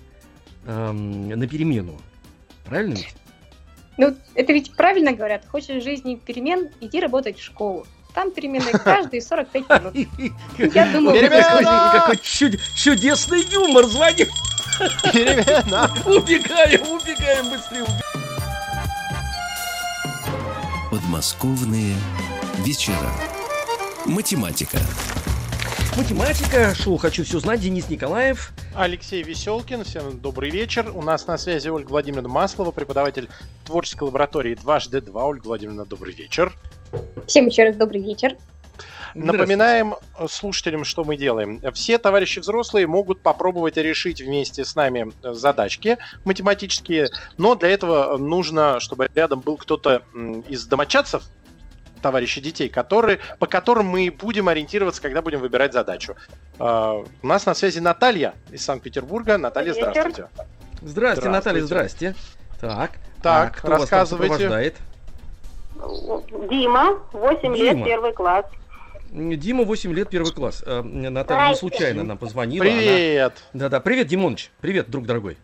[0.65, 1.99] эм, на перемену.
[2.65, 3.15] Правильно ведь?
[3.97, 5.43] Ну, это ведь правильно говорят.
[5.49, 7.85] Хочешь жизни перемен, иди работать в школу.
[8.13, 10.09] Там перемены каждые 45 минут.
[10.73, 11.43] Я думаю, Перемена!
[11.43, 14.29] какой, какой чуд- чудесный юмор звонит.
[15.11, 15.91] Перемена!
[16.05, 17.85] Убегаем, убегаем быстрее.
[20.91, 21.95] Подмосковные
[22.59, 23.11] вечера.
[24.05, 24.77] Математика.
[25.97, 28.51] Математика, шоу «Хочу все знать», Денис Николаев.
[28.75, 30.91] Алексей Веселкин, всем добрый вечер.
[30.93, 33.27] У нас на связи Ольга Владимировна Маслова, преподаватель
[33.65, 35.25] творческой лаборатории дважды два.
[35.25, 36.53] Ольга Владимировна, добрый вечер.
[37.25, 38.37] всем еще раз добрый вечер.
[39.15, 39.95] Напоминаем
[40.29, 41.59] слушателям, что мы делаем.
[41.73, 48.79] Все товарищи взрослые могут попробовать решить вместе с нами задачки математические, но для этого нужно,
[48.79, 50.03] чтобы рядом был кто-то
[50.47, 51.23] из домочадцев,
[52.01, 56.15] товарищей детей, которые, по которым мы будем ориентироваться, когда будем выбирать задачу.
[56.59, 59.37] Э, У нас на связи Наталья из Санкт-Петербурга.
[59.37, 59.89] Наталья, Вечер.
[59.91, 60.29] здравствуйте.
[60.81, 62.15] Здравствуйте, Наталья, Здравствуйте.
[62.15, 62.59] здрасте.
[62.61, 64.73] Так, Так, а кто вас там рассказывайте.
[66.49, 67.55] Дима, 8 Дима.
[67.55, 68.45] лет, первый класс.
[69.11, 70.63] Дима, 8 лет, первый класс.
[70.65, 72.65] Э, Наталья не случайно нам позвонила.
[72.65, 73.33] она- Привет!
[73.53, 74.51] Да-да, привет, Димоныч.
[74.59, 75.37] Привет, друг дорогой.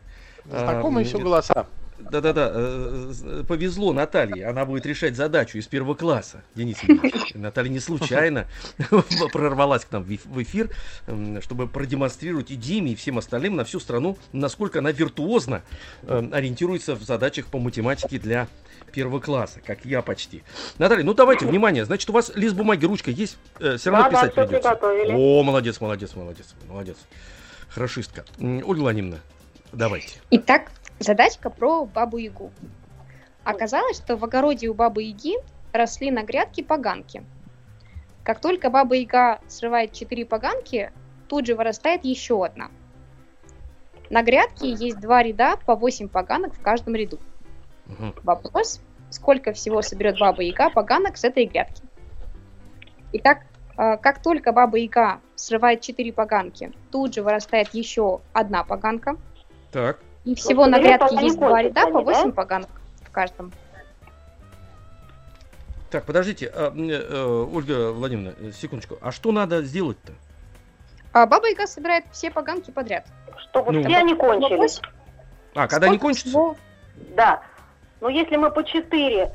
[0.45, 1.67] Знакомые А, все голоса.
[2.11, 6.77] Да-да-да, э, э, повезло Наталье, она будет решать задачу из первого класса, Денис.
[7.33, 8.47] Наталья не случайно
[9.31, 10.69] прорвалась к нам в эф- в эфир,
[11.41, 15.63] чтобы продемонстрировать и Диме, и всем остальным на всю страну, насколько она виртуозно
[16.03, 18.47] э, ориентируется в задачах по математике для
[18.91, 20.43] первого класса, как я почти.
[20.77, 24.35] Наталья, ну давайте, внимание, значит, у вас лист бумаги, ручка есть, все равно Да, писать
[24.35, 24.77] придется.
[25.15, 26.97] О, молодец, молодец, молодец, молодец.
[27.69, 28.23] Хорошистка.
[28.39, 29.19] Ольга Владимировна,
[29.71, 30.19] давайте.
[30.29, 32.51] Итак, задачка про бабу Ягу.
[33.43, 35.36] Оказалось, что в огороде у бабы Яги
[35.73, 37.23] росли на грядке поганки.
[38.23, 40.91] Как только баба Яга срывает четыре поганки,
[41.27, 42.69] тут же вырастает еще одна.
[44.10, 47.19] На грядке есть два ряда по 8 поганок в каждом ряду.
[47.88, 48.13] Мгм.
[48.23, 48.79] Вопрос,
[49.10, 51.84] сколько всего соберет баба Яга поганок с этой грядки?
[53.12, 53.43] Итак,
[53.77, 59.17] э, как только баба Яга срывает 4 поганки, тут же вырастает еще одна поганка.
[59.71, 59.99] Так.
[60.25, 62.13] И всего на грядке есть два ряда по они, да?
[62.13, 62.69] 8 поганок
[63.01, 63.51] в каждом.
[65.91, 68.97] Так, подождите, а, м, э, Ольга Владимировна, э, секундочку.
[69.01, 70.13] А что надо сделать-то?
[71.12, 73.05] А баба Яга собирает все поганки подряд.
[73.38, 73.83] Чтобы Ну.
[73.83, 74.79] все они кончились.
[74.79, 74.81] Вопрос,
[75.53, 76.29] А, когда они кончатся?
[76.29, 76.55] всего-
[77.15, 77.43] Да.
[78.01, 79.31] Но если мы по 4,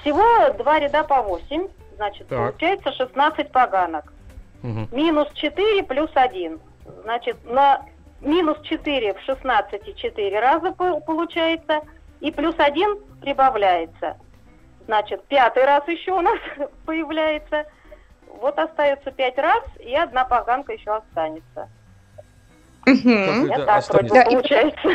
[0.00, 2.38] всего два ряда по 8, значит, Так.
[2.38, 4.12] получается 16 поганок.
[4.62, 4.88] Мгм.
[4.90, 6.58] Минус 4 плюс 1.
[7.04, 7.84] Значит, на
[8.22, 11.80] минус 4 в 16 4 раза по- получается,
[12.20, 14.16] и плюс 1 прибавляется.
[14.86, 16.38] Значит, пятый раз еще у нас
[16.86, 17.66] появляется.
[18.40, 21.68] Вот остается 5 раз, и одна поганка еще останется.
[22.84, 24.08] Это Я так вроде.
[24.08, 24.88] Да, получается.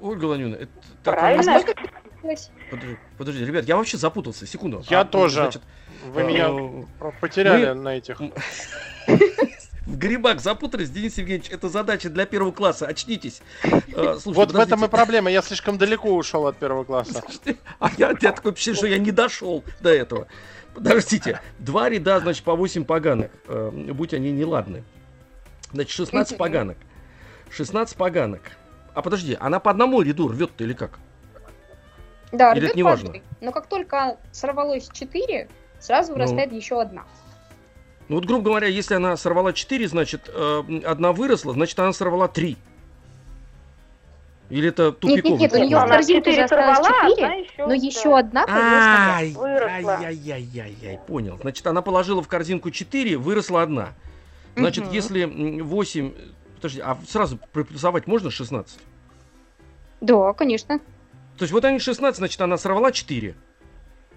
[0.00, 1.60] Ольга Владимировна, это так, Правильно.
[2.70, 4.82] Подожди, подожди, ребят, я вообще запутался, секунду.
[4.88, 5.36] Я А, тоже.
[5.42, 5.62] Значит,
[6.06, 6.48] Вы э, меня
[6.98, 8.20] про- потеряли мы- на этих.
[9.88, 13.40] в грибах запутались, Денис Евгеньевич, это задача для первого класса, очнитесь.
[13.64, 14.88] Э, Слушайте, Вот в этом и подождите.
[14.88, 15.30] проблема.
[15.30, 17.22] Я слишком далеко ушел от первого класса.
[17.78, 20.26] А я, я такое впечатление, что я не дошел до этого.
[20.74, 24.84] Подождите, два ряда, значит, по 8 поганок, э, будь они неладны.
[25.72, 26.38] Значит, 16 Мгм.
[26.38, 26.76] поганок.
[27.50, 28.42] 16 поганок.
[28.94, 30.98] А подожди, она по одному ряду рвет-то или как?
[32.30, 33.06] Да, Или рвет это не важно?
[33.06, 33.22] каждый.
[33.40, 35.48] Но как только сорвалось 4,
[35.80, 36.18] сразу Ну.
[36.18, 37.04] вырастает еще одна.
[38.08, 42.28] Ну вот, грубо говоря, если она сорвала 4, значит, э, одна выросла, значит, она сорвала
[42.28, 42.56] 3.
[44.48, 47.26] Или это Нет, тупиковый нет, нет, у нее в корзинке четыре же осталось сорвала, 4,
[47.26, 48.46] одна еще, но еще одна
[49.34, 49.92] Выросла.
[49.98, 51.38] ай-яй-яй-яй-яй, понял.
[51.38, 53.90] Значит, она положила в корзинку 4, выросла одна.
[54.56, 56.12] Значит, если 8...
[56.56, 58.78] Подожди, а сразу приплюсовать можно 16?
[60.00, 60.78] Да, конечно.
[61.36, 63.34] То есть вот они 16, значит, она сорвала 4.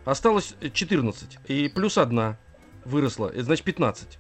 [0.06, 1.40] Осталось э, 14.
[1.48, 2.38] И плюс 1
[2.86, 3.30] выросла.
[3.30, 4.18] Это значит 15.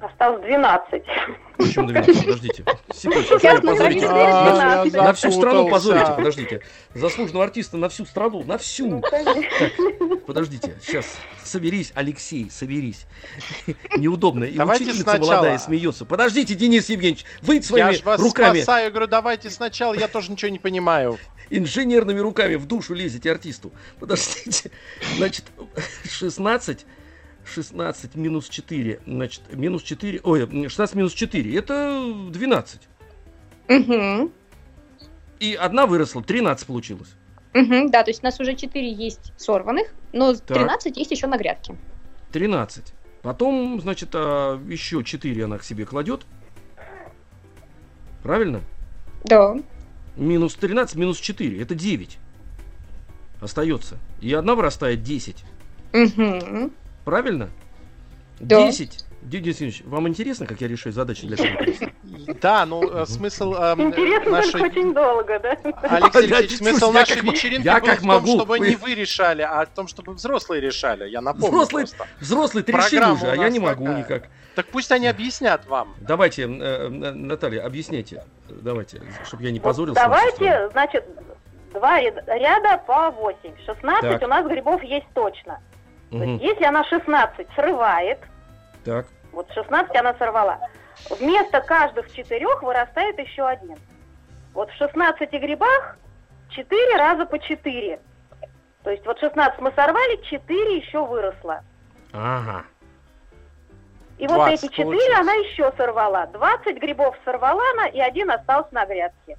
[0.00, 1.02] Осталось 12.
[1.58, 2.20] Почему 12?
[2.24, 2.64] Подождите.
[2.92, 4.08] Секундочку, мы позорите.
[4.08, 6.60] говорим, На, что всю- на всю страну позорите, подождите.
[6.94, 8.88] Заслуженного артиста на всю страну, на всю.
[8.88, 9.46] Ну, конечно.
[10.26, 11.06] Подождите, сейчас
[11.44, 13.06] соберись, Алексей, соберись.
[13.96, 14.42] Неудобно.
[14.42, 15.30] И Давайте учительница сначала.
[15.34, 16.04] молодая смеется.
[16.04, 20.32] Подождите, Денис Евгеньевич, вы Я своими ж вас руками, спасаю, говорю, давайте сначала, я тоже
[20.32, 21.16] ничего не понимаю.
[21.48, 23.70] инженерными руками в душу лезете артисту.
[24.00, 24.72] Подождите.
[25.16, 25.44] Значит,
[26.10, 26.86] 16,
[27.44, 32.80] 16 минус 4, значит, минус 4, ой, 16 минус 4, это 12.
[33.68, 34.32] Мгм.
[35.40, 37.14] И одна выросла, 13 получилось.
[37.54, 40.56] Мгм, Да, то есть у нас уже 4 есть сорванных, но Так.
[40.56, 41.76] 13 есть еще на грядке.
[42.32, 42.94] 13.
[43.22, 46.22] Потом, значит, а, еще 4 она к себе кладет.
[48.22, 48.60] Правильно?
[49.24, 49.56] Да.
[50.16, 51.60] Минус 13, минус 4.
[51.60, 52.18] Это 9.
[53.40, 53.98] Остается.
[54.20, 55.44] И одна вырастает 10.
[55.92, 56.72] Мгм.
[57.04, 57.50] Правильно?
[58.40, 58.66] Да.
[58.66, 59.04] 10.
[59.22, 61.90] Денис Евгеньевич, вам интересно, как я решаю задачи для конкурса?
[62.40, 64.52] Да, ну э, смысл Интересно, нашей...
[64.52, 65.50] только очень долго, да?
[65.82, 68.34] Алексей Алексеевич, смысл нашей вечеринки я был как в том, могу.
[68.34, 71.08] чтобы не вы решали, а в том, чтобы взрослые решали.
[71.08, 72.06] Я напомню Взрослые- просто.
[72.18, 74.24] Взрослые, ты решили уже, а я не могу никак.
[74.56, 75.94] Так пусть они объяснят вам.
[76.00, 78.24] Давайте, э, э, Наталья, объясняйте.
[78.48, 80.02] Давайте, чтобы я не позорился.
[80.02, 81.04] Давайте, значит,
[81.72, 83.52] два ряд- ряда по 8.
[83.64, 84.22] 16 Так.
[84.22, 85.60] у нас грибов есть точно.
[86.18, 88.18] То есть, если она 16 срывает,
[88.84, 90.58] Так, вот 16 она сорвала,
[91.10, 93.76] вместо каждых четырех вырастает еще один.
[94.52, 95.96] Вот в 16 грибах
[96.50, 97.98] 4 раза по 4.
[98.84, 101.62] То есть вот 16 мы сорвали, 4 еще выросло.
[102.12, 102.64] ага.
[104.18, 105.18] И вот 20 эти 4 получилось.
[105.18, 106.26] она еще сорвала.
[106.26, 109.36] 20 грибов сорвала она, и один остался на грядке.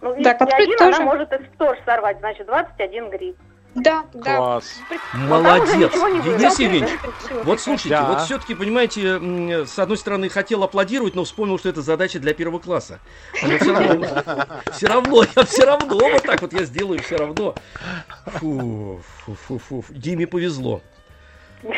[0.00, 0.96] Ну, и, Так, и открыть один тоже.
[0.96, 3.36] она может и тоже сорвать, значит, 21 гриб.
[3.82, 4.36] Да, да.
[4.36, 4.80] Класс.
[5.14, 5.92] Уже Молодец.
[5.92, 6.58] Денис.
[6.58, 6.90] Евгеньевич,
[7.44, 8.04] Вот слушайте, Да.
[8.04, 12.58] вот все-таки, понимаете, с одной стороны хотел аплодировать, но вспомнил, что это задача для первого
[12.58, 12.98] класса.
[13.42, 14.06] Но все равно,
[14.72, 17.54] все равно, я все равно, вот так вот я сделаю, все равно.
[18.26, 19.84] Фу, фу, фу, фу.
[19.90, 20.80] Диме повезло.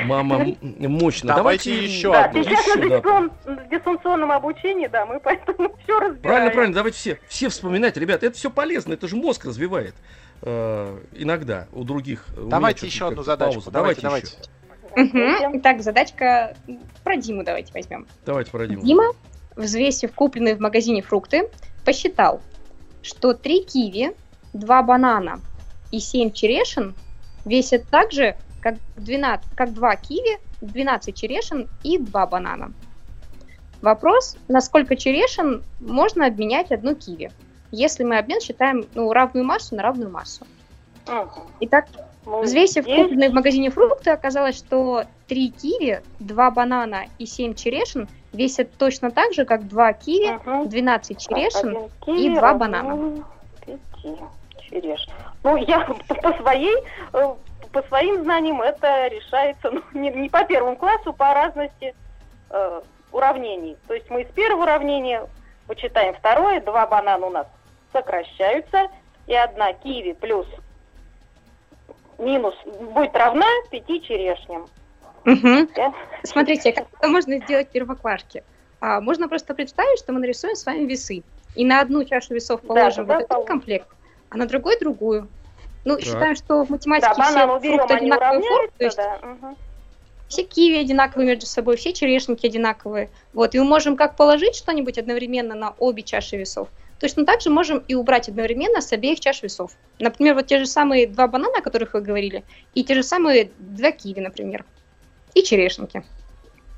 [0.05, 0.45] Мама
[0.79, 1.35] мощно.
[1.35, 2.45] Давайте еще Да, одну.
[2.45, 2.97] сейчас на Еще, да.
[2.99, 6.21] дистанцион- на дистанционном обучении, да, мы поэтому все разбираем.
[6.23, 9.95] Правильно, правильно, давайте все, все вспоминать, ребят, это все полезно, это же мозг развивает.
[10.43, 12.27] Э, иногда у других.
[12.37, 13.55] Давайте еще одну задачку.
[13.55, 13.71] пауза.
[13.71, 14.09] Давайте, еще.
[14.09, 14.37] давайте.
[14.97, 15.59] Мгм.
[15.59, 16.57] Итак, задачка
[17.05, 18.07] про Диму давайте возьмем.
[18.25, 18.81] Давайте пройдем.
[18.81, 19.13] Дима,
[19.57, 21.49] взвесив купленные в магазине фрукты,
[21.85, 22.41] посчитал,
[23.03, 24.13] что 3 киви,
[24.53, 25.41] 2 банана
[25.93, 26.95] и 7 черешин
[27.45, 32.73] весят так же, как, 12, как 2 киви, 12 черешин и 2 банана.
[33.83, 37.31] Вопрос, на сколько черешин можно обменять одну киви,
[37.71, 40.47] если мы обмен считаем ну, равную массу на равную массу.
[41.07, 41.29] Мгм.
[41.61, 41.87] Итак,
[42.27, 43.03] Ну, Взвесив есть.
[43.03, 49.11] купленные в магазине фрукты, оказалось, что 3 киви, 2 банана и 7 черешин весят точно
[49.11, 50.69] так же, как 2 киви, Мгм.
[50.69, 51.89] 12 черешин.
[52.05, 53.25] Киви, два один банана.
[53.67, 54.17] пяти
[54.69, 55.13] черешин.
[55.43, 56.77] Ну, я по по своей,
[57.15, 57.35] э,
[57.73, 61.95] по своим знаниям это решается ну, не, не по первому классу, по разности
[62.51, 62.81] э,
[63.13, 63.77] уравнений.
[63.89, 65.27] То есть мы из первого уравнения
[65.67, 67.47] вычитаем второе, два банана у нас
[67.93, 68.89] сокращаются,
[69.27, 70.47] и одна киви плюс
[72.19, 74.69] минус будет равна пяти черешням.
[75.25, 75.69] Мгм.
[75.75, 75.93] Да?
[76.25, 78.45] Смотрите, как это можно сделать первоклашки.
[78.81, 81.23] А, можно просто представить, что мы нарисуем с вами весы.
[81.55, 83.47] И на одну чашу весов Да, положим да, вот этот положим.
[83.47, 83.89] комплект,
[84.31, 85.29] а на другой другую.
[85.85, 86.05] Ну, Так.
[86.05, 89.19] считаем, что в Да, математике банан все уберем, фрукты они одинаковой формы, то есть да.
[89.23, 89.57] мгм.
[90.29, 93.11] все киви одинаковые между собой, все черешенки одинаковые.
[93.33, 96.69] Вот, и мы можем как положить что-нибудь одновременно на обе чаши весов,
[97.01, 99.73] точно так же можем и убрать одновременно с обеих чаш весов.
[99.99, 103.51] Например, вот те же самые два банана, о которых вы говорили, и те же самые
[103.59, 104.65] два киви, например,
[105.35, 106.05] и черешенки.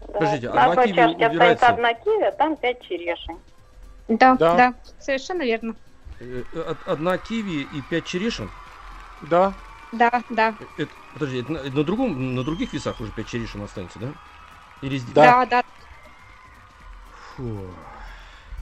[0.00, 0.06] Да.
[0.06, 1.36] Подождите, а На одной киви чашке убирается?
[1.52, 3.38] остается одна киви, а там пять черешень.
[4.08, 4.56] Да, Да.
[4.56, 5.74] да, совершенно верно.
[6.20, 8.48] Э, од- Одна киви и пять черешин.
[9.22, 9.52] Да.
[9.90, 13.98] Да, да, Это, подожди, это на, на другом, на других весах уже 5 черешин останется,
[13.98, 14.08] да?
[14.80, 15.12] Или здесь?
[15.14, 15.44] Да.
[15.44, 15.62] да, да.
[17.36, 17.74] Фу.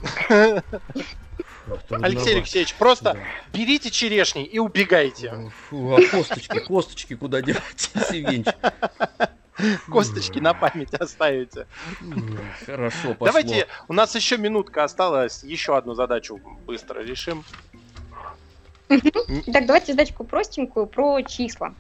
[1.79, 2.07] Трудновато.
[2.07, 3.19] Алексей Алексеевич, просто Да.
[3.53, 5.51] берите черешни и убегайте.
[5.69, 7.91] Фу, а косточки, косточки куда девать?
[9.85, 9.93] Фу.
[9.93, 11.67] Косточки на память оставите.
[12.01, 13.27] М, Хорошо, пошло.
[13.27, 17.45] Давайте, у нас еще минутка осталась, еще одну задачу быстро решим.
[18.89, 21.75] Итак, давайте задачку простенькую про числа.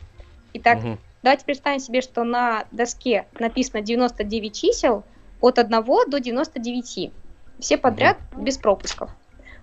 [0.52, 0.98] Итак, Мгм.
[1.22, 5.04] давайте представим себе, что на доске написано 99 чисел
[5.40, 7.12] от 1 до 99.
[7.58, 9.10] Все подряд, без пропусков.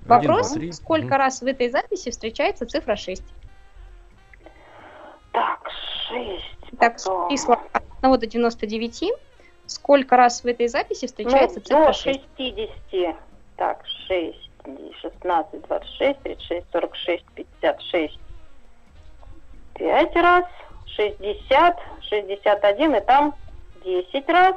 [0.10, 0.72] Один, Вопрос, два, три.
[0.72, 1.16] сколько Мгм.
[1.18, 3.24] раз в этой записи встречается цифра 6?
[5.32, 5.70] Так,
[6.08, 6.80] шесть.
[6.80, 7.30] Так, потом.
[7.30, 9.12] числа от 1 до 99
[9.66, 12.22] сколько раз в этой записи встречается ну, цифра до 6.
[12.38, 13.16] 60.
[13.58, 14.50] Так, 6,
[15.02, 18.20] 16, 26, 36, 46, 56.
[19.76, 20.46] 5 раз,
[20.86, 23.36] 60, 61, и там
[23.84, 24.56] 10 раз.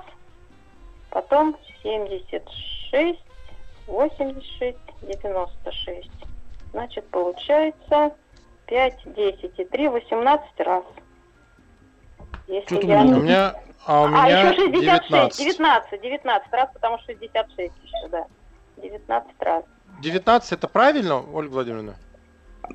[1.11, 3.19] Потом 76,
[3.90, 6.09] 86, 96.
[6.72, 8.12] Значит, получается
[8.66, 10.85] 5, 10 и 3, 18 раз.
[12.46, 13.00] Если Что-то я...
[13.03, 13.55] У меня,
[13.87, 15.38] а у А, меня еще 66, 19.
[15.46, 18.26] 19, 19 раз, потому что 66 еще, да.
[18.83, 19.64] 19 раз.
[20.03, 21.96] 19 это правильно, Ольга Владимировна?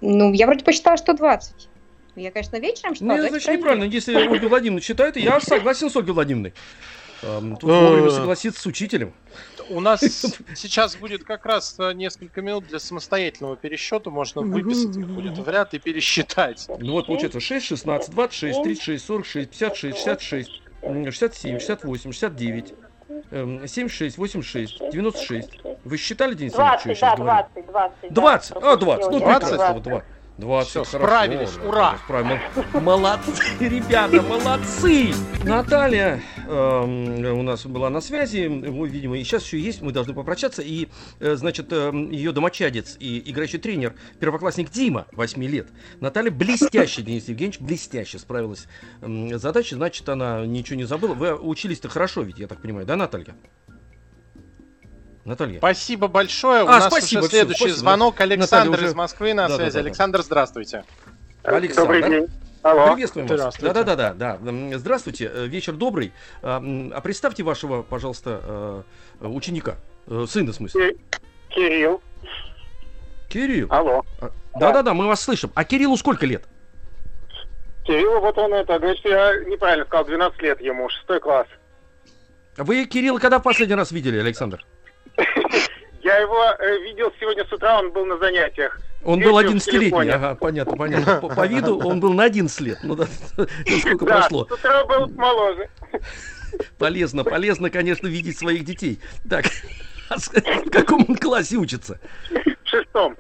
[0.01, 1.69] Ну, я вроде посчитала, что 20.
[2.15, 3.12] Я, конечно, вечером Ну, считала.
[3.13, 3.60] это давайте значит проверим.
[3.62, 3.93] неправильно.
[3.93, 6.54] Если Ольга Владимировна считает, я согласен с Ольгой Владимировной.
[7.23, 7.73] Эм, Тут Э.
[7.73, 9.13] вовремя согласиться с учителем.
[9.69, 10.01] У нас
[10.56, 14.10] сейчас будет как раз э, несколько минут для самостоятельного пересчета.
[14.10, 16.67] Можно выписать их будет в ряд и пересчитать.
[16.80, 22.73] Ну вот получается 6, 16, 26, 36, 46, 56, 66, м, 67, 68, 69,
[23.32, 25.49] эм, 76, 86, 96.
[25.84, 27.47] Вы считали, Денис Ильич, что я 20, сейчас да, говорю?
[27.63, 28.13] 20, 20.
[28.13, 29.49] 20, да, а, 20, ну 20?
[29.49, 30.04] прекрасно, вот 2.
[30.38, 31.06] 20, Всё, хорошо.
[31.08, 31.97] справились, ура!
[32.04, 32.41] справились.
[32.73, 35.13] Молодцы, ребята, молодцы!
[35.45, 40.13] Наталья эм, у нас была на связи, вы, видимо, и сейчас еще есть, мы должны
[40.13, 40.62] попрощаться.
[40.62, 40.88] И,
[41.19, 45.67] э, значит, эм, ее домочадец и играющий тренер, первоклассник Дима, 8 лет.
[45.99, 48.67] Наталья блестяще, Денис Евгеньевич, блестяще справилась
[49.01, 51.13] с задачей, значит, она ничего не забыла.
[51.13, 53.36] Вы учились-то хорошо ведь, я так понимаю, да, Наталья?
[55.25, 55.58] Наталья.
[55.58, 56.63] Спасибо большое.
[56.63, 57.79] У А, нас спасибо, уже следующий спасибо.
[57.79, 58.21] звонок.
[58.21, 59.73] Александр Наталья уже- из Москвы на Да, да, связи.
[59.73, 59.86] да, да.
[59.88, 60.84] Александр, здравствуйте.
[61.43, 61.93] Александр.
[61.93, 62.44] Добрый день.
[62.65, 62.93] Алло.
[62.93, 63.58] Приветствуем вас.
[63.60, 64.78] Да, да, да, да, да.
[64.80, 66.12] Здравствуйте, э, вечер добрый.
[66.41, 66.60] А
[66.95, 68.84] а представьте вашего, пожалуйста,
[69.21, 69.75] э, ученика,
[70.08, 70.95] Э, сына, в смысле.
[71.49, 72.01] Кирилл.
[73.30, 73.67] Кирилл.
[73.69, 74.04] Алло.
[74.60, 75.51] Да, да, да, мы вас слышим.
[75.54, 76.45] А Кириллу сколько лет?
[77.84, 81.47] Кирилл, вот он это, значит, я неправильно сказал, 12 лет ему, шестой класс.
[82.58, 84.65] Вы Кирилла когда в последний раз видели, Александр?
[86.01, 86.39] Я его
[86.84, 88.80] видел сегодня с утра, он был на занятиях.
[89.06, 90.12] Он был в 11-летний, телефоне.
[90.13, 91.15] ага, понятно, понятно.
[91.22, 92.80] По, по виду он был на 11 лет.
[92.84, 93.06] Ну да,
[93.80, 94.48] сколько Да, прошло.
[94.48, 95.70] с утра был моложе.
[96.78, 99.00] Полезно, полезно, конечно, видеть своих детей.
[99.30, 99.46] Так,
[100.10, 102.00] а в каком он классе учится?
[102.32, 103.15] В шестом.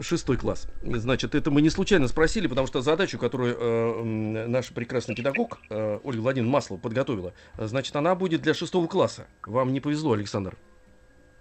[0.00, 0.66] Шестой класс.
[0.82, 4.02] Значит, это мы не случайно спросили, потому что задачу, которую э,
[4.48, 9.26] наш прекрасный педагог э, Ольга Владимировна Маслова подготовила, э, значит, она будет для шестого класса.
[9.46, 10.56] Вам не повезло, Александр.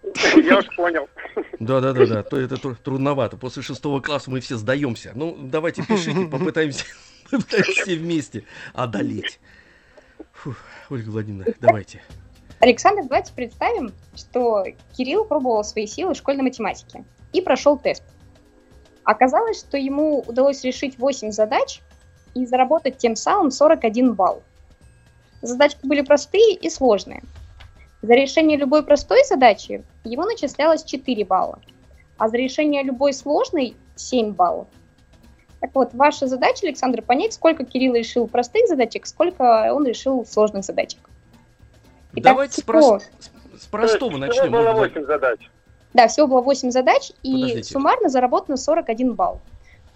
[0.43, 1.07] Я уж понял.
[1.59, 2.23] Да, да, да, да.
[2.23, 3.37] То это тру- трудновато.
[3.37, 5.11] После шестого класса мы все сдаемся.
[5.15, 6.85] Ну, давайте пишите, попытаемся,
[7.47, 9.39] все вместе одолеть.
[10.33, 10.57] Фух,
[10.89, 12.01] Ольга Владимировна, давайте.
[12.59, 18.03] Александр, давайте представим, что Кирилл пробовал свои силы в школьной математике и прошел тест.
[19.03, 21.81] Оказалось, что ему удалось решить 8 задач
[22.35, 24.43] и заработать тем самым 41 балл.
[25.41, 27.21] Задачки были простые и сложные.
[28.03, 31.59] За решение любой простой задачи ему начислялось 4 балла,
[32.17, 34.67] а за решение любой сложной 7 баллов.
[35.61, 40.65] Так вот, ваша задача, Александр, понять, сколько Кирилл решил простых задачек, сколько он решил сложных
[40.65, 40.99] задачек.
[42.11, 44.41] Итак, Давайте с, с- простого есть начнем.
[44.43, 45.01] всего было Ольга Владимировна.
[45.01, 45.49] 8 задач.
[45.93, 47.63] Да, всего было 8 задач, и Подождите.
[47.71, 49.39] суммарно заработано 41 балл.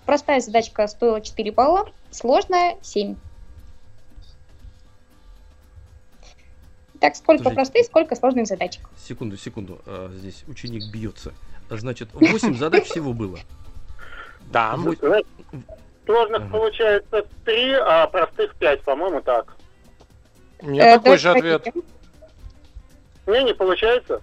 [0.06, 3.18] Простая задачка стоила 4 балла, сложная 7.
[7.00, 7.56] Так, сколько Подождите.
[7.56, 8.82] простых, сколько сложных задачек.
[8.98, 9.80] Секунду, секунду.
[9.86, 11.34] А, здесь ученик бьется.
[11.70, 13.40] Значит, 8 задач всего было.
[14.52, 14.78] Да.
[16.06, 19.56] Сложных получается 3, а простых 5, по-моему, так.
[20.62, 21.68] У меня Э, такой же ответ.
[23.28, 24.22] Не, не получается.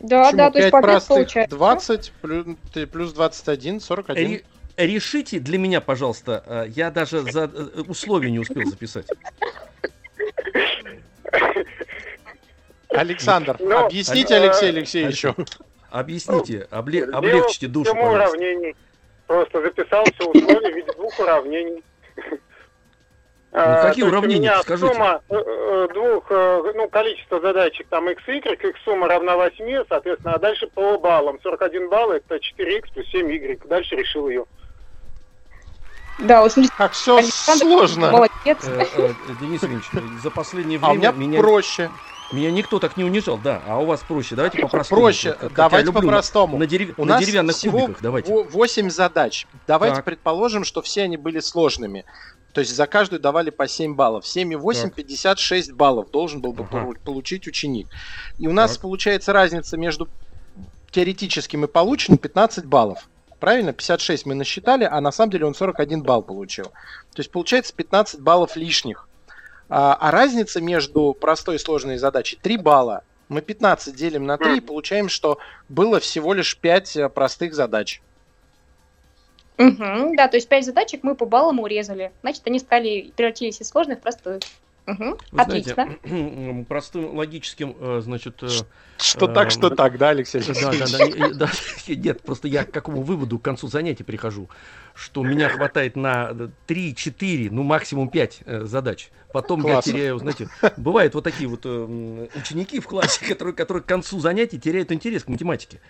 [0.00, 0.36] Да, Почему?
[0.38, 1.56] да, то есть Пять по ответу простых, получается.
[1.56, 2.46] 20 плюс,
[2.92, 4.30] плюс 21, 41.
[4.30, 4.44] Ре-
[4.76, 6.42] решите для меня, пожалуйста.
[6.46, 9.06] а, Я даже за э, условия не успел записать.
[13.00, 15.34] Александр, Ну, объясните э, Алексею Алексеевичу.
[15.90, 18.14] Объясните, обле- облегчите душу, пожалуйста.
[18.30, 18.76] уравнений.
[19.26, 21.82] Просто записал все условия в виде двух уравнений.
[23.52, 24.92] А, Ну, какие у уравнения, меня скажите?
[24.92, 30.34] Сумма э, э, двух, ну, количество задачек, там, x, y, их сумма равна 8, соответственно,
[30.34, 31.40] а дальше по баллам.
[31.42, 33.66] 41 балл это 4x плюс 7y.
[33.66, 34.44] Дальше решил ее.
[36.18, 38.10] Да, вот смотрите, Как все Александр сложно.
[38.12, 38.58] молодец.
[38.68, 39.90] Э, э, Денис Ильич,
[40.22, 41.90] за последнее А у время меня меня, проще.
[42.32, 43.62] Меня никто так не унижал, да.
[43.66, 44.34] А у вас проще.
[44.36, 45.00] Давайте по-простому.
[45.00, 45.32] Проще.
[45.32, 46.58] Как- Давайте по-простому.
[46.58, 48.02] На, дерев- У на нас деревянных всего кубиках.
[48.02, 48.32] Давайте.
[48.44, 49.46] 8 задач.
[49.66, 50.04] Давайте Так.
[50.04, 52.04] предположим, что все они были сложными.
[52.52, 54.26] То есть за каждую давали по 7 баллов.
[54.26, 54.94] 7 и 8 Так.
[54.94, 56.92] 56 баллов должен был бы Ага.
[57.04, 57.88] получить ученик.
[58.38, 58.82] И у нас Так.
[58.82, 60.08] получается разница между
[60.90, 63.08] теоретическим и полученным 15 баллов.
[63.38, 63.72] Правильно?
[63.72, 66.64] 56 мы насчитали, а на самом деле он 41 балл получил.
[66.64, 69.08] То есть получается 15 баллов лишних.
[69.70, 73.04] А, а разница между простой и сложной задачей 3 балла.
[73.28, 78.02] Мы 15 делим на 3 и получаем, что было всего лишь 5 э, простых задач.
[79.58, 82.10] Угу, да, то есть 5 задачек мы по баллам урезали.
[82.22, 84.40] Значит, они стали превратились из сложных в простых.
[84.88, 85.74] Угу, Вы отлично.
[86.02, 88.48] знаете, простым логическим, э, значит, э,
[88.98, 90.42] Что так, что Эм, так, да, Алексей?
[90.42, 91.50] Да, да, да, да.
[91.94, 94.48] Нет, просто я к какому выводу к концу занятия прихожу,
[94.94, 96.32] что меня хватает на
[96.66, 99.10] 3-4, ну максимум 5 задач.
[99.32, 99.90] Потом Классно.
[99.90, 104.18] я теряю, знаете, бывают вот такие вот э, ученики в классе, которые, которые к концу
[104.18, 105.80] занятий теряют интерес к математике.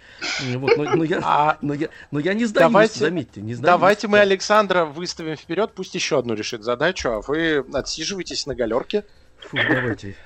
[0.57, 3.66] Вот, но, но я, А но, я, но я не сдаюсь, Давайте- заметьте, не сдаюсь.
[3.78, 4.18] давайте мы.
[4.20, 9.05] Александра выставим вперед, пусть еще одну решит задачу, а вы отсиживаетесь на галерке.
[9.38, 10.16] Фу, давайте.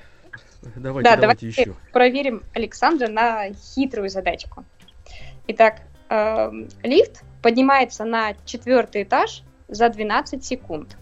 [0.75, 1.73] Давайте, Да, давайте давайте еще.
[1.93, 4.65] проверим Александра на хитрую задачку.
[5.47, 10.97] Итак, эм, лифт поднимается на четвертый этаж за 12 секунд.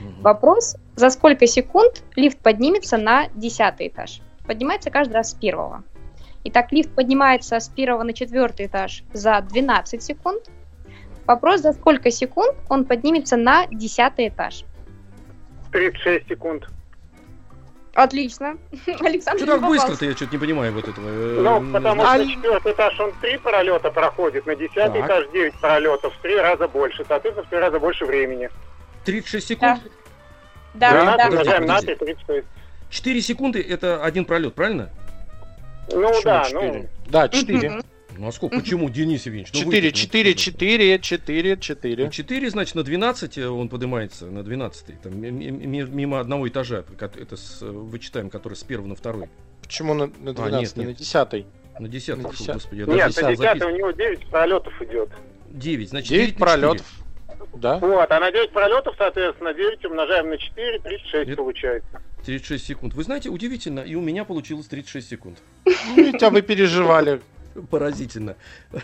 [0.00, 0.22] Мгм.
[0.22, 4.20] Вопрос, за сколько секунд лифт поднимется на десятый этаж?
[4.46, 5.84] Поднимается каждый раз с первого.
[6.44, 10.44] Итак, лифт поднимается с первого на четвертый этаж за 12 секунд.
[11.26, 14.64] Вопрос, за сколько секунд он поднимется на десятый этаж?
[15.72, 16.66] 36 секунд.
[17.94, 18.58] Отлично.
[19.00, 21.08] Александр Что так быстро-то, я что-то не понимаю вот этого.
[21.08, 25.06] э, Ну, потому А- что на четвертый этаж он три пролета проходит, на десятый Так.
[25.10, 28.50] этаж 9 пролетов, в три раза больше, соответственно, в три раза больше времени.
[29.04, 29.80] 36 секунд?
[29.82, 29.90] Да,
[30.78, 31.24] Да, да, 12 да.
[31.24, 31.94] подожди, умножаем на подожди.
[31.94, 32.46] 3, 36.
[32.90, 34.90] 4 секунды это один пролет, правильно?
[35.90, 36.72] Ну Почему да, четыре?
[36.72, 37.70] ну, Да, 4.
[37.70, 37.82] Мгм.
[38.18, 38.58] Ну а сколько?
[38.60, 39.52] Почему, Денис Евгеньевич?
[39.52, 40.40] Ну, 4, вы-то, ну, 4, что-то.
[40.40, 42.10] 4, 4, 4.
[42.10, 46.84] 4, значит, на 12 он поднимается, на 12 там, ми- ми- ми- мимо одного этажа,
[46.98, 49.28] это с, э, вычитаем, который с первого на второй,
[49.62, 51.46] Почему на, на 12, А, нет, на 10?
[51.78, 52.54] на 10, На фу, 10.
[52.54, 53.74] господи, я нет, на стал 10 записывать.
[53.74, 55.08] у него 9 пролетов идет.
[55.50, 56.60] 9, значит, 9 9 на 4.
[56.60, 56.86] пролетов.
[57.56, 57.78] Да?
[57.78, 62.02] Вот, а на 9 пролетов, соответственно, 9 умножаем на 4, 36 Это- получается.
[62.24, 62.94] 36 секунд.
[62.94, 65.38] Вы знаете, удивительно, и у меня получилось 36 секунд.
[65.64, 67.20] Ну, ведь, а вы переживали.
[67.70, 68.36] Поразительно.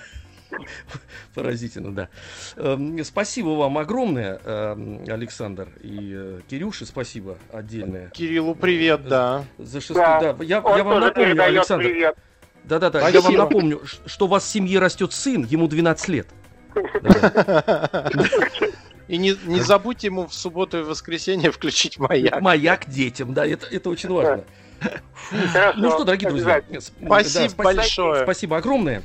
[1.34, 2.08] Поразительно, да.
[2.56, 8.10] Эм, Спасибо вам огромное, эм, Александр и э, Кирюше, спасибо отдельное.
[8.10, 9.44] Кириллу привет, да.
[9.58, 10.44] За шестую, Да, да.
[10.44, 12.14] Я, Он я вам напомню, Александр.
[12.64, 16.28] Да-да-да, я вам напомню, что у вас в семье растет сын, ему 12 лет.
[19.08, 22.40] И не, не забудьте ему в субботу и воскресенье включить маяк.
[22.40, 24.44] Маяк детям, да, это, это очень важно.
[25.52, 28.22] Хорошо, Ну что, дорогие друзья, Спасибо да, большое.
[28.22, 29.02] Спасибо огромное.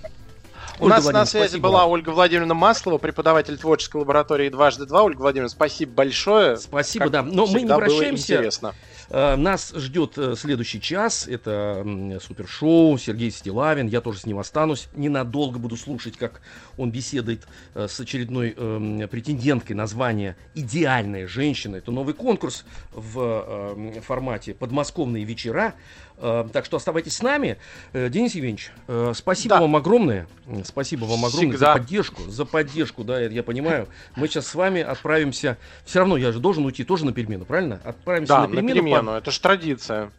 [0.80, 1.86] У Ольга нас на связи спасибо была.
[1.88, 5.04] Ольга Владимировна Маслова, преподаватель творческой лаборатории «Дважды два».
[5.04, 6.58] Ольга Владимировна, спасибо большое.
[6.58, 7.24] Спасибо, Как да.
[7.24, 8.36] Но мы не прощаемся.
[8.36, 8.76] интересно.
[9.10, 11.28] Э, Нас ждет э, следующий час.
[11.28, 11.86] Это
[12.22, 12.98] супершоу.
[12.98, 13.88] Сергей Стилавин.
[13.88, 14.90] Я тоже с ним останусь.
[14.94, 16.42] Ненадолго буду слушать, как
[16.78, 21.78] он беседует э, с очередной эм, претенденткой на звание «Идеальная женщина».
[21.78, 25.76] Это новый конкурс в формате «Подмосковные вечера».
[26.20, 27.58] Э, Так что оставайтесь с нами.
[27.94, 29.62] Э, Денис Евгеньевич, э, спасибо Да.
[29.62, 30.28] вам огромное.
[30.64, 31.74] Спасибо вам огромное Всегда.
[31.74, 32.22] за поддержку.
[32.30, 33.88] За поддержку, да, я, я понимаю.
[34.16, 35.58] Мы сейчас с вами отправимся.
[35.86, 37.80] Все равно я же должен уйти тоже на перемену, правильно?
[37.84, 38.74] Отправимся Да, на на перемену.
[38.76, 39.12] перемену.
[39.12, 40.12] Это ж традиция.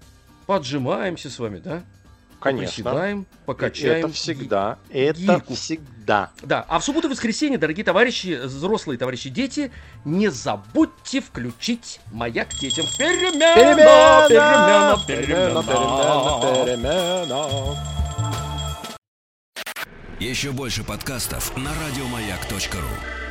[0.47, 1.83] Поджимаемся с вами, да?
[2.41, 2.85] Конечно.
[2.85, 4.07] Приседаем, покачаем.
[4.07, 4.79] Это всегда.
[4.91, 5.55] Это гирьку.
[5.55, 6.31] всегда.
[6.43, 9.73] Да, а в субботу и воскресенье, дорогие товарищи, взрослые товарищи дети,
[10.05, 12.87] не забудьте включить маяк детям.
[12.97, 17.99] Перемена, перемена, перемена, перемена, перемена.
[20.21, 23.28] Еще больше подкастов на радиомаяк.ру.